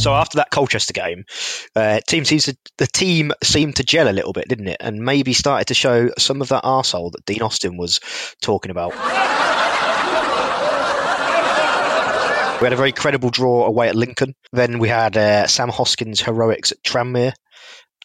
[0.00, 1.26] So after that Colchester game,
[1.76, 4.78] uh, team seems to, the team seemed to gel a little bit, didn't it?
[4.80, 8.00] And maybe started to show some of that arsehole that Dean Austin was
[8.40, 8.94] talking about.
[12.60, 14.34] We had a very credible draw away at Lincoln.
[14.52, 17.32] Then we had uh, Sam Hoskins' heroics at Tranmere,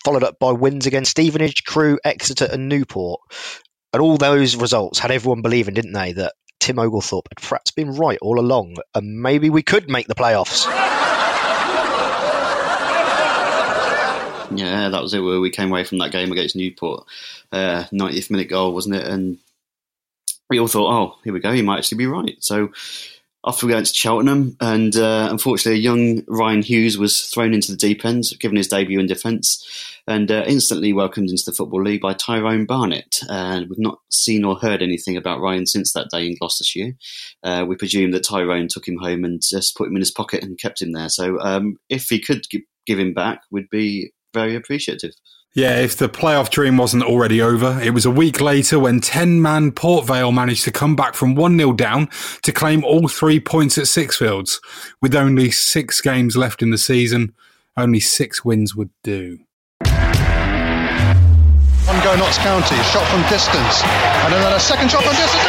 [0.06, 3.20] followed up by wins against Stevenage, Crewe, Exeter, and Newport.
[3.92, 7.92] And all those results had everyone believing, didn't they, that Tim Oglethorpe had perhaps been
[7.96, 10.66] right all along, and maybe we could make the playoffs.
[14.58, 15.20] Yeah, that was it.
[15.20, 17.06] Where we came away from that game against Newport,
[17.52, 19.06] uh, 90th minute goal, wasn't it?
[19.06, 19.38] And
[20.50, 21.52] we all thought, oh, here we go.
[21.52, 22.38] He might actually be right.
[22.40, 22.72] So
[23.64, 28.04] went to Cheltenham, and uh, unfortunately, a young Ryan Hughes was thrown into the deep
[28.04, 29.64] end, given his debut in defence,
[30.08, 33.20] and uh, instantly welcomed into the Football League by Tyrone Barnett.
[33.30, 36.94] And we've not seen or heard anything about Ryan since that day in Gloucestershire.
[37.44, 40.44] Uh, we presume that Tyrone took him home and just put him in his pocket
[40.44, 41.10] and kept him there.
[41.10, 42.46] So um, if he could
[42.86, 45.14] give him back, we'd be very appreciative.
[45.56, 49.42] Yeah, if the playoff dream wasn't already over, it was a week later when 10
[49.42, 52.10] man Port Vale managed to come back from 1 0 down
[52.44, 54.60] to claim all three points at Sixfields.
[55.02, 57.34] With only six games left in the season,
[57.78, 59.40] only six wins would do.
[59.80, 59.96] One
[62.04, 63.80] go Notts County, shot from distance,
[64.28, 65.48] and then a second shot from distance.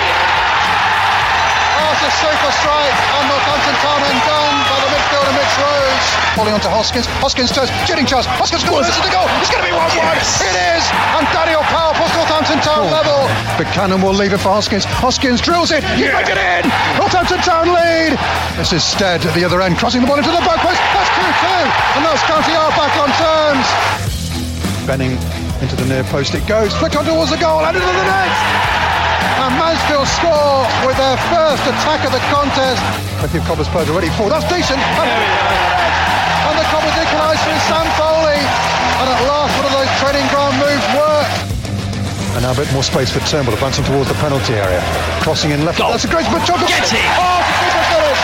[1.83, 6.07] Oh, a super strike, and Northampton Town by the midfielder Mitch Rose.
[6.39, 9.69] Falling onto Hoskins, Hoskins turns, shooting chance, Hoskins scores, it's the goal, it's going to
[9.69, 10.47] be 1 1.
[10.47, 10.85] It is,
[11.19, 12.95] and Daniel Powell puts Northampton Town oh.
[12.95, 13.19] level.
[13.59, 16.63] Buchanan will leave it for Hoskins, Hoskins drills it, you make it in,
[17.01, 18.15] Northampton Town lead.
[18.55, 21.11] This is Stead at the other end, crossing the ball into the back post, that's
[21.19, 21.45] Q2,
[21.99, 23.67] and Notts County are back on terms.
[24.87, 25.19] Benning
[25.61, 26.35] into the near post.
[26.35, 27.65] It goes, flicked on towards the goal.
[27.65, 28.86] And into the net.
[29.87, 32.83] And score with their first attack of the contest.
[33.23, 34.27] Plenty of Cobblers players already for.
[34.27, 34.83] That's decent.
[34.83, 38.35] And, and the Cobblers equalise through Sam Foley.
[38.35, 41.39] And at last, one of those training ground moves worked.
[42.35, 44.83] And now a bit more space for Turnbull advancing towards the penalty area.
[45.23, 45.79] Crossing in left.
[45.79, 47.07] That's a great but Gets it!
[47.15, 48.21] Oh, it's a super finish!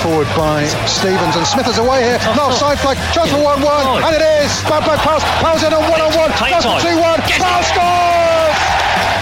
[0.00, 2.20] Forward by Stevens and Smith is away here.
[2.40, 2.96] No side flag.
[3.12, 4.08] Chance for 1 1.
[4.08, 4.50] And it is.
[4.72, 5.20] Back back pass.
[5.44, 6.32] Powell's in on 1 on 1.
[6.48, 7.20] That's 2 1.
[7.36, 8.13] Powell scores!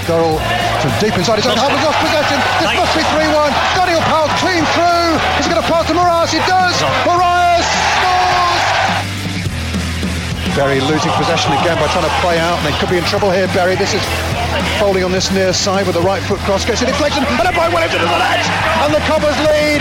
[0.06, 0.38] Durrell
[0.82, 2.38] from deep inside his own half lost possession.
[2.58, 3.52] This must be 3 1.
[3.78, 5.14] Daniel Powell clean through.
[5.38, 6.34] He's going to pass to Morias.
[6.34, 6.74] He does.
[7.06, 8.62] Morias scores!
[10.58, 13.30] Berry losing possession again by trying to play out, and they could be in trouble
[13.30, 13.46] here.
[13.54, 14.02] Berry, this is
[14.76, 17.52] Foley on this near side with the right foot cross, gets a deflection, and a
[17.56, 18.44] by Williams into the net,
[18.84, 19.80] and the Cobblers lead.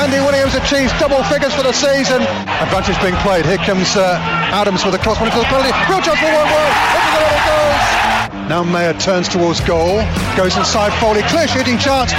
[0.00, 2.22] Andy Williams achieves double figures for the season.
[2.62, 3.44] Advantage being played.
[3.44, 4.16] Here comes uh,
[4.54, 5.74] Adams with a cross one into the penalty.
[5.90, 6.72] Real chance for one one.
[6.96, 8.07] Into the goes.
[8.48, 10.00] Now Mayer turns towards goal,
[10.34, 12.16] goes inside Foley, clear shooting chance.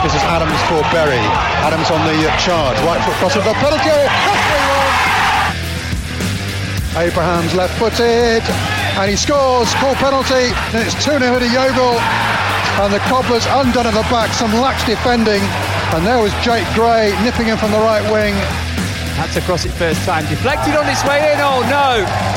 [0.00, 1.20] This is Adams for Berry.
[1.60, 4.08] Adams on the charge, right foot cross of the penalty oh, area.
[7.04, 8.40] Abraham's left footed
[8.96, 12.00] and he scores, cool penalty, and it's 2 0 to Yeovil.
[12.80, 15.44] And the Cobblers undone at the back, some lax defending.
[15.92, 18.32] And there was Jake Gray nipping in from the right wing.
[19.20, 21.40] Had to cross it first time, deflected on its way in.
[21.44, 22.33] Oh no!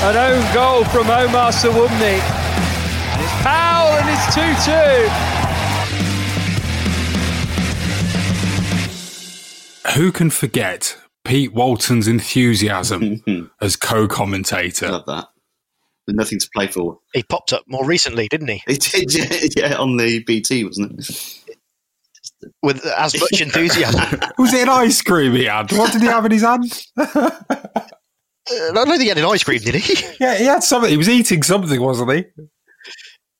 [0.00, 2.20] An own goal from Omar Sowunmi.
[3.10, 4.40] And it's Powell and it's 2
[9.94, 9.98] 2.
[10.00, 14.88] Who can forget Pete Walton's enthusiasm as co-commentator?
[14.92, 15.26] Love that.
[16.06, 17.00] With nothing to play for.
[17.12, 18.62] He popped up more recently, didn't he?
[18.68, 21.58] He did, yeah, yeah, on the BT, wasn't it?
[22.62, 24.20] With as much enthusiasm.
[24.38, 25.72] Was it an ice cream he had?
[25.72, 26.72] What did he have in his hand?
[28.50, 30.06] Uh, I don't think he had an ice cream, did he?
[30.20, 30.90] Yeah, he had something.
[30.90, 32.24] He was eating something, wasn't he?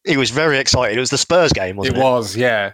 [0.05, 0.97] He was very excited.
[0.97, 2.01] It was the Spurs game, wasn't it?
[2.01, 2.03] it?
[2.03, 2.73] was, yeah.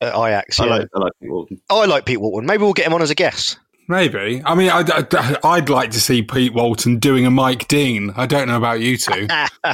[0.00, 0.60] At Ajax.
[0.60, 0.70] I yeah.
[0.70, 1.60] like, I like Pete Walton.
[1.68, 2.46] I like Pete Walton.
[2.46, 3.58] Maybe we'll get him on as a guest.
[3.88, 4.40] Maybe.
[4.44, 8.12] I mean, I'd, I'd, I'd like to see Pete Walton doing a Mike Dean.
[8.16, 9.26] I don't know about you two.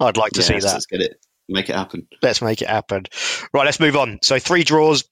[0.00, 0.64] I'd like to see that.
[0.64, 1.20] Let's get it.
[1.48, 2.08] Make it happen.
[2.22, 3.04] Let's make it happen.
[3.52, 4.18] Right, let's move on.
[4.22, 5.04] So three draws,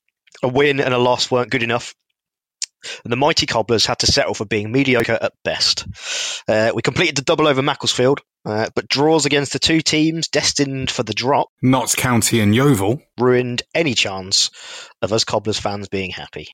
[0.42, 1.94] a win, and a loss weren't good enough.
[3.04, 5.86] And the mighty Cobblers had to settle for being mediocre at best.
[6.48, 10.90] Uh, we completed the double over Macclesfield, uh, but draws against the two teams destined
[10.90, 13.00] for the drop Notts County and Yeovil.
[13.18, 14.50] ruined any chance
[15.02, 16.48] of us Cobblers fans being happy.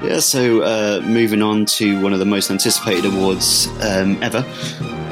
[0.00, 4.38] Yeah, so uh, moving on to one of the most anticipated awards um, ever.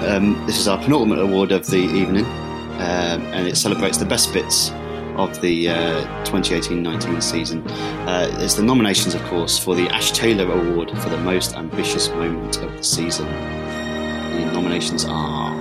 [0.06, 4.32] Um, this is our penultimate award of the evening, um, and it celebrates the best
[4.32, 4.70] bits
[5.16, 7.66] of the uh, 2018-19 season.
[7.68, 12.08] Uh, it's the nominations, of course, for the Ash Taylor Award for the most ambitious
[12.10, 13.26] moment of the season.
[13.26, 15.54] The nominations are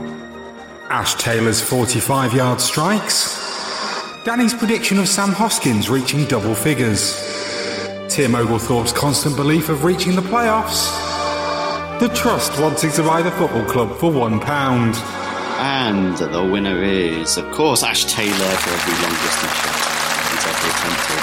[0.90, 3.44] Ash Taylor's 45 yard strikes.
[4.24, 7.16] Danny's prediction of Sam Hoskins reaching double figures.
[8.10, 10.90] Tim Oglethorpe's constant belief of reaching the playoffs.
[12.00, 14.96] The Trust wanting to buy the football club for one pound.
[15.58, 19.76] And the winner is, of course, Ash Taylor for every long distance shot
[20.32, 21.20] he's ever attempted.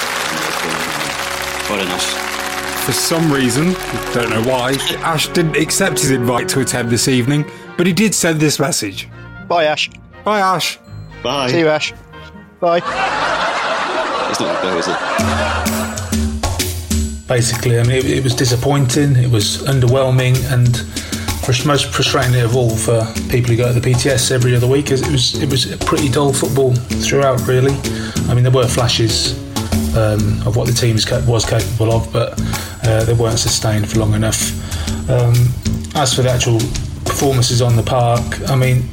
[1.68, 2.84] Well done, Ash.
[2.84, 3.74] For some reason,
[4.12, 4.72] don't know why,
[5.02, 7.44] Ash didn't accept his invite to attend this evening,
[7.76, 9.08] but he did send this message.
[9.48, 9.90] Bye, Ash.
[10.24, 10.78] Bye, Ash.
[11.22, 11.50] Bye.
[11.50, 11.92] See you, Ash.
[12.58, 12.78] Bye.
[14.30, 14.96] It's not go, is it?
[17.32, 17.78] basically.
[17.78, 21.11] I mean, it, it was disappointing, it was underwhelming, and frus-
[21.66, 25.02] most frustrating of all for people who go to the PTS every other week is
[25.02, 27.46] it was it was pretty dull football throughout.
[27.46, 27.74] Really,
[28.28, 29.38] I mean, there were flashes
[29.96, 32.40] um, of what the team was capable of, but
[32.84, 34.52] uh, they weren't sustained for long enough.
[35.10, 35.34] Um,
[35.94, 36.58] as for the actual
[37.04, 38.88] performances on the park, I mean,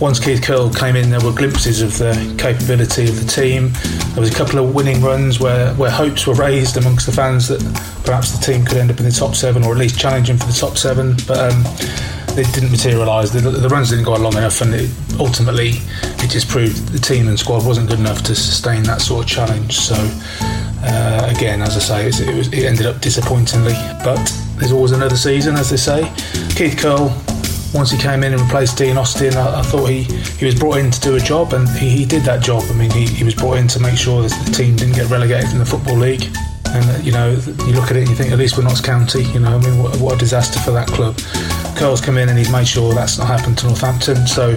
[0.00, 3.70] once Keith Curle came in, there were glimpses of the capability of the team.
[4.12, 7.48] There was a couple of winning runs where, where hopes were raised amongst the fans
[7.48, 7.62] that
[8.04, 10.46] perhaps the team could end up in the top seven or at least challenging for
[10.46, 11.62] the top seven, but um,
[12.34, 13.30] they didn't materialise.
[13.30, 15.80] The, the runs didn't go on long enough, and it, ultimately
[16.22, 19.30] it just proved the team and squad wasn't good enough to sustain that sort of
[19.30, 19.76] challenge.
[19.76, 19.94] So
[20.82, 23.74] uh, again, as I say, it, was, it ended up disappointingly,
[24.04, 24.20] but
[24.56, 26.12] there's always another season, as they say.
[26.54, 27.10] Keith Curle
[27.74, 30.76] once he came in and replaced Dean Austin, I, I, thought he, he was brought
[30.76, 32.62] in to do a job, and he, he did that job.
[32.68, 35.10] I mean, he, he was brought in to make sure that the team didn't get
[35.10, 36.28] relegated from the Football League.
[36.74, 37.30] And, you know,
[37.66, 39.60] you look at it and you think, at least we're Notts County, you know, I
[39.60, 41.16] mean, what, what a disaster for that club.
[41.76, 44.56] Curle's come in and he's made sure that's not happened to Northampton, so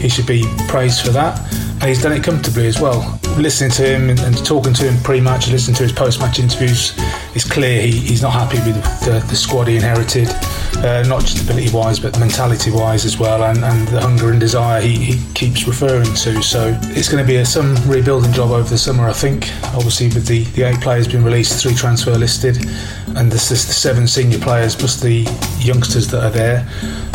[0.00, 1.38] he should be praised for that.
[1.80, 3.18] And he's done it comfortably as well.
[3.36, 6.38] Listening to him and, and talking to him pre match, listening to his post match
[6.38, 6.94] interviews,
[7.34, 10.28] it's clear he, he's not happy with the, the squad he inherited.
[10.76, 14.40] Uh, not just ability wise, but mentality wise as well, and, and the hunger and
[14.40, 16.42] desire he, he keeps referring to.
[16.42, 19.50] So it's going to be a, some rebuilding job over the summer, I think.
[19.74, 22.56] Obviously, with the, the eight players being released, three transfer listed,
[23.16, 26.66] and there's, there's the seven senior players plus the youngsters that are there.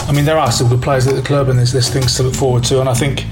[0.08, 2.24] I mean, there are still good players at the club, and there's, there's things to
[2.24, 2.82] look forward to.
[2.82, 3.26] And I think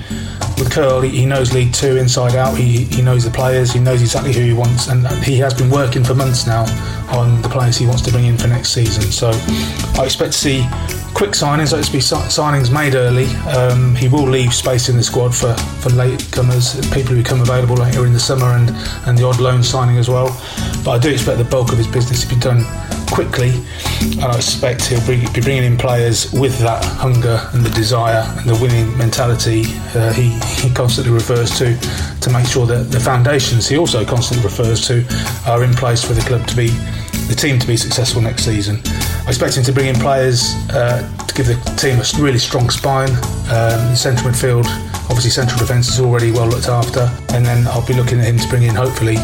[0.57, 2.57] with Curle, he, knows League Two inside out.
[2.57, 5.69] He, he knows the players, he knows exactly who he wants, and he has been
[5.69, 6.63] working for months now
[7.11, 9.03] on the players he wants to bring in for next season.
[9.03, 9.29] So
[9.99, 10.67] I expect to see
[11.13, 13.27] quick signings, like to be signings made early.
[13.47, 17.41] Um, he will leave space in the squad for, for late comers, people who become
[17.41, 18.69] available later in the summer, and,
[19.07, 20.27] and the odd loan signing as well.
[20.83, 22.65] But I do expect the bulk of his business to be done
[23.13, 23.51] quickly,
[24.01, 28.23] and I expect he'll be, be bringing in players with that hunger and the desire
[28.39, 30.29] and the winning mentality uh, he,
[30.61, 31.77] he constantly refers to
[32.21, 35.05] to make sure that the foundations he also constantly refers to
[35.45, 36.69] are in place for the club to be
[37.27, 38.81] the team to be successful next season.
[39.25, 42.69] I expect him to bring in players uh, to give the team a really strong
[42.69, 43.09] spine.
[43.49, 44.65] Um, central midfield,
[45.09, 48.37] obviously central defence is already well looked after, and then I'll be looking at him
[48.37, 49.17] to bring in hopefully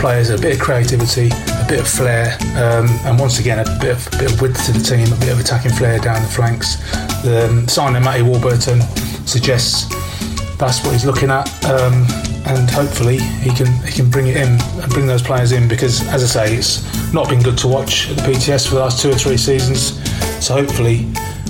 [0.00, 3.92] players a bit of creativity, a bit of flair, um, and once again a bit
[3.96, 6.76] of, bit of width to the team, a bit of attacking flair down the flanks.
[7.22, 8.80] The um, signing Matty Warburton
[9.26, 9.84] suggests
[10.60, 11.48] that's what he's looking at.
[11.64, 12.04] Um,
[12.46, 14.48] and hopefully he can he can bring it in
[14.80, 18.10] and bring those players in because as I say it's not been good to watch
[18.10, 19.98] at the PTS for the last two or three seasons
[20.44, 21.08] so hopefully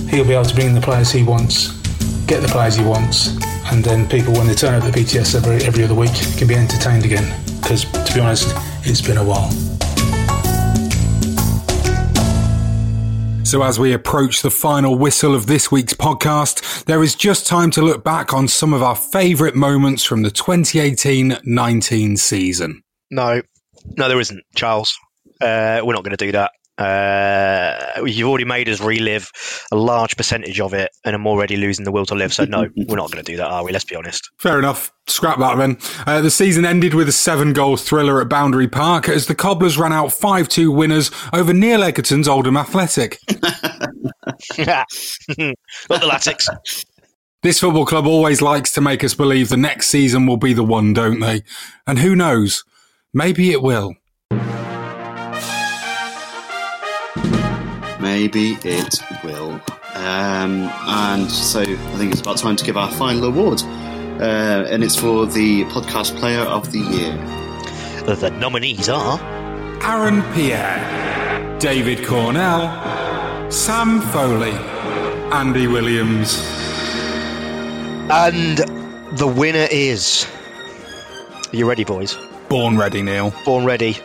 [0.09, 1.71] he'll be able to bring in the players he wants
[2.25, 3.37] get the players he wants
[3.71, 6.47] and then people when they turn up at the PTS every, every other week can
[6.47, 8.53] be entertained again because to be honest
[8.83, 9.70] it's been a while
[13.51, 17.69] So, as we approach the final whistle of this week's podcast, there is just time
[17.71, 22.81] to look back on some of our favourite moments from the 2018 19 season.
[23.09, 23.41] No,
[23.97, 24.97] no, there isn't, Charles.
[25.41, 26.51] Uh, we're not going to do that.
[26.77, 29.31] Uh, you've already made us relive
[29.71, 32.33] a large percentage of it, and I'm already losing the will to live.
[32.33, 33.71] So, no, we're not going to do that, are we?
[33.71, 34.29] Let's be honest.
[34.39, 34.91] Fair enough.
[35.07, 35.77] Scrap that then.
[36.07, 39.77] Uh, the season ended with a seven goal thriller at Boundary Park as the Cobblers
[39.77, 43.19] ran out 5 2 winners over Neil Egerton's Oldham Athletic.
[43.29, 44.87] Not
[45.37, 45.55] the
[45.89, 46.85] Latics.
[47.43, 50.63] This football club always likes to make us believe the next season will be the
[50.63, 51.41] one, don't they?
[51.87, 52.63] And who knows?
[53.13, 53.95] Maybe it will.
[58.21, 59.59] Maybe it will.
[59.95, 63.63] Um, and so I think it's about time to give our final award.
[64.21, 67.13] Uh, and it's for the podcast player of the year.
[68.05, 69.19] The nominees are
[69.81, 74.51] Aaron Pierre, David Cornell, Sam Foley,
[75.33, 76.37] Andy Williams.
[78.11, 78.59] And
[79.17, 80.27] the winner is
[81.51, 82.15] Are you ready, boys?
[82.49, 83.33] Born ready, Neil.
[83.45, 83.97] Born ready.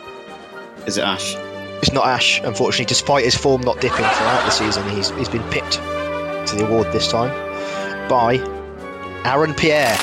[0.87, 1.35] Is it Ash?
[1.81, 2.85] It's not Ash, unfortunately.
[2.85, 6.91] Despite his form not dipping throughout the season, he's, he's been picked to the award
[6.91, 7.29] this time
[8.09, 8.37] by
[9.25, 9.97] Aaron Pierre.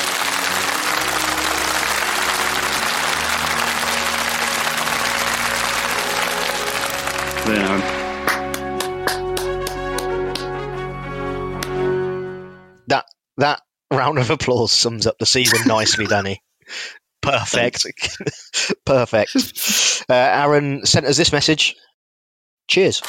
[7.47, 7.81] There, Aaron.
[12.87, 13.07] That
[13.39, 16.43] that round of applause sums up the season nicely, Danny.
[17.25, 17.87] Perfect.
[18.85, 19.33] Perfect.
[20.07, 21.75] Uh, Aaron sent us this message.
[22.69, 23.01] Cheers.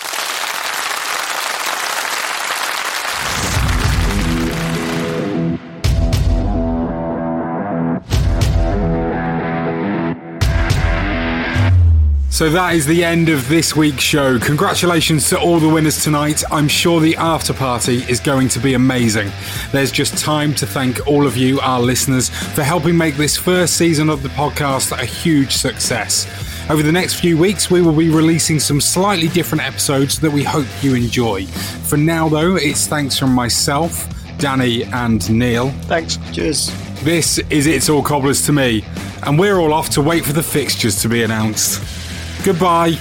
[12.35, 14.37] So that is the end of this week's show.
[14.39, 16.43] Congratulations to all the winners tonight.
[16.51, 19.31] I'm sure the after party is going to be amazing.
[19.71, 23.77] There's just time to thank all of you, our listeners, for helping make this first
[23.77, 26.27] season of the podcast a huge success.
[26.69, 30.43] Over the next few weeks, we will be releasing some slightly different episodes that we
[30.43, 31.45] hope you enjoy.
[31.45, 34.09] For now, though, it's thanks from myself,
[34.39, 35.69] Danny, and Neil.
[35.83, 36.17] Thanks.
[36.33, 36.69] Cheers.
[37.01, 38.83] This is It's All Cobblers to Me,
[39.25, 42.04] and we're all off to wait for the fixtures to be announced.
[42.45, 42.95] Goodbye.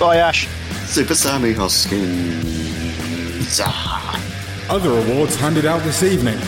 [0.00, 0.48] Bye, Ash.
[0.86, 3.60] Super Sammy Hoskins.
[4.70, 6.38] Other awards handed out this evening.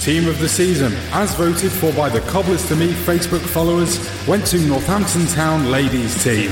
[0.00, 4.46] Team of the season, as voted for by the Cobblers to Me Facebook followers, went
[4.46, 6.48] to Northampton Town Ladies Team.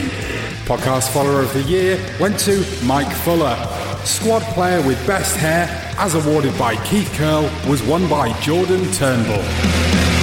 [0.67, 3.57] Podcast follower of the year went to Mike Fuller.
[4.05, 5.67] Squad player with best hair,
[5.97, 10.14] as awarded by Keith Curle, was won by Jordan Turnbull.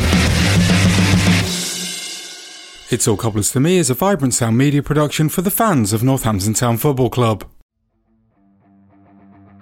[2.92, 6.04] It's All Cobblers to Me is a vibrant sound media production for the fans of
[6.04, 7.46] Northampton Town Football Club.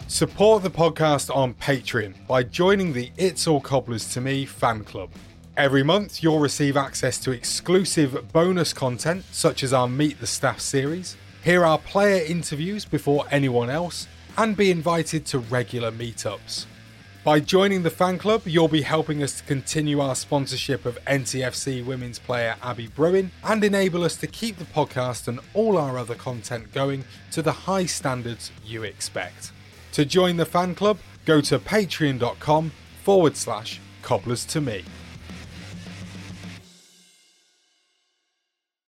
[0.08, 5.12] Support the podcast on Patreon by joining the It's All Cobblers to Me fan club.
[5.56, 10.60] Every month, you'll receive access to exclusive bonus content, such as our Meet the Staff
[10.60, 14.08] series, hear our player interviews before anyone else,
[14.40, 16.66] and be invited to regular meetups.
[17.30, 21.86] By joining the fan club, you'll be helping us to continue our sponsorship of NTFC
[21.86, 26.16] women's player Abby Bruin and enable us to keep the podcast and all our other
[26.16, 29.52] content going to the high standards you expect.
[29.92, 32.72] To join the fan club, go to patreon.com
[33.04, 34.84] forward slash cobblers to me.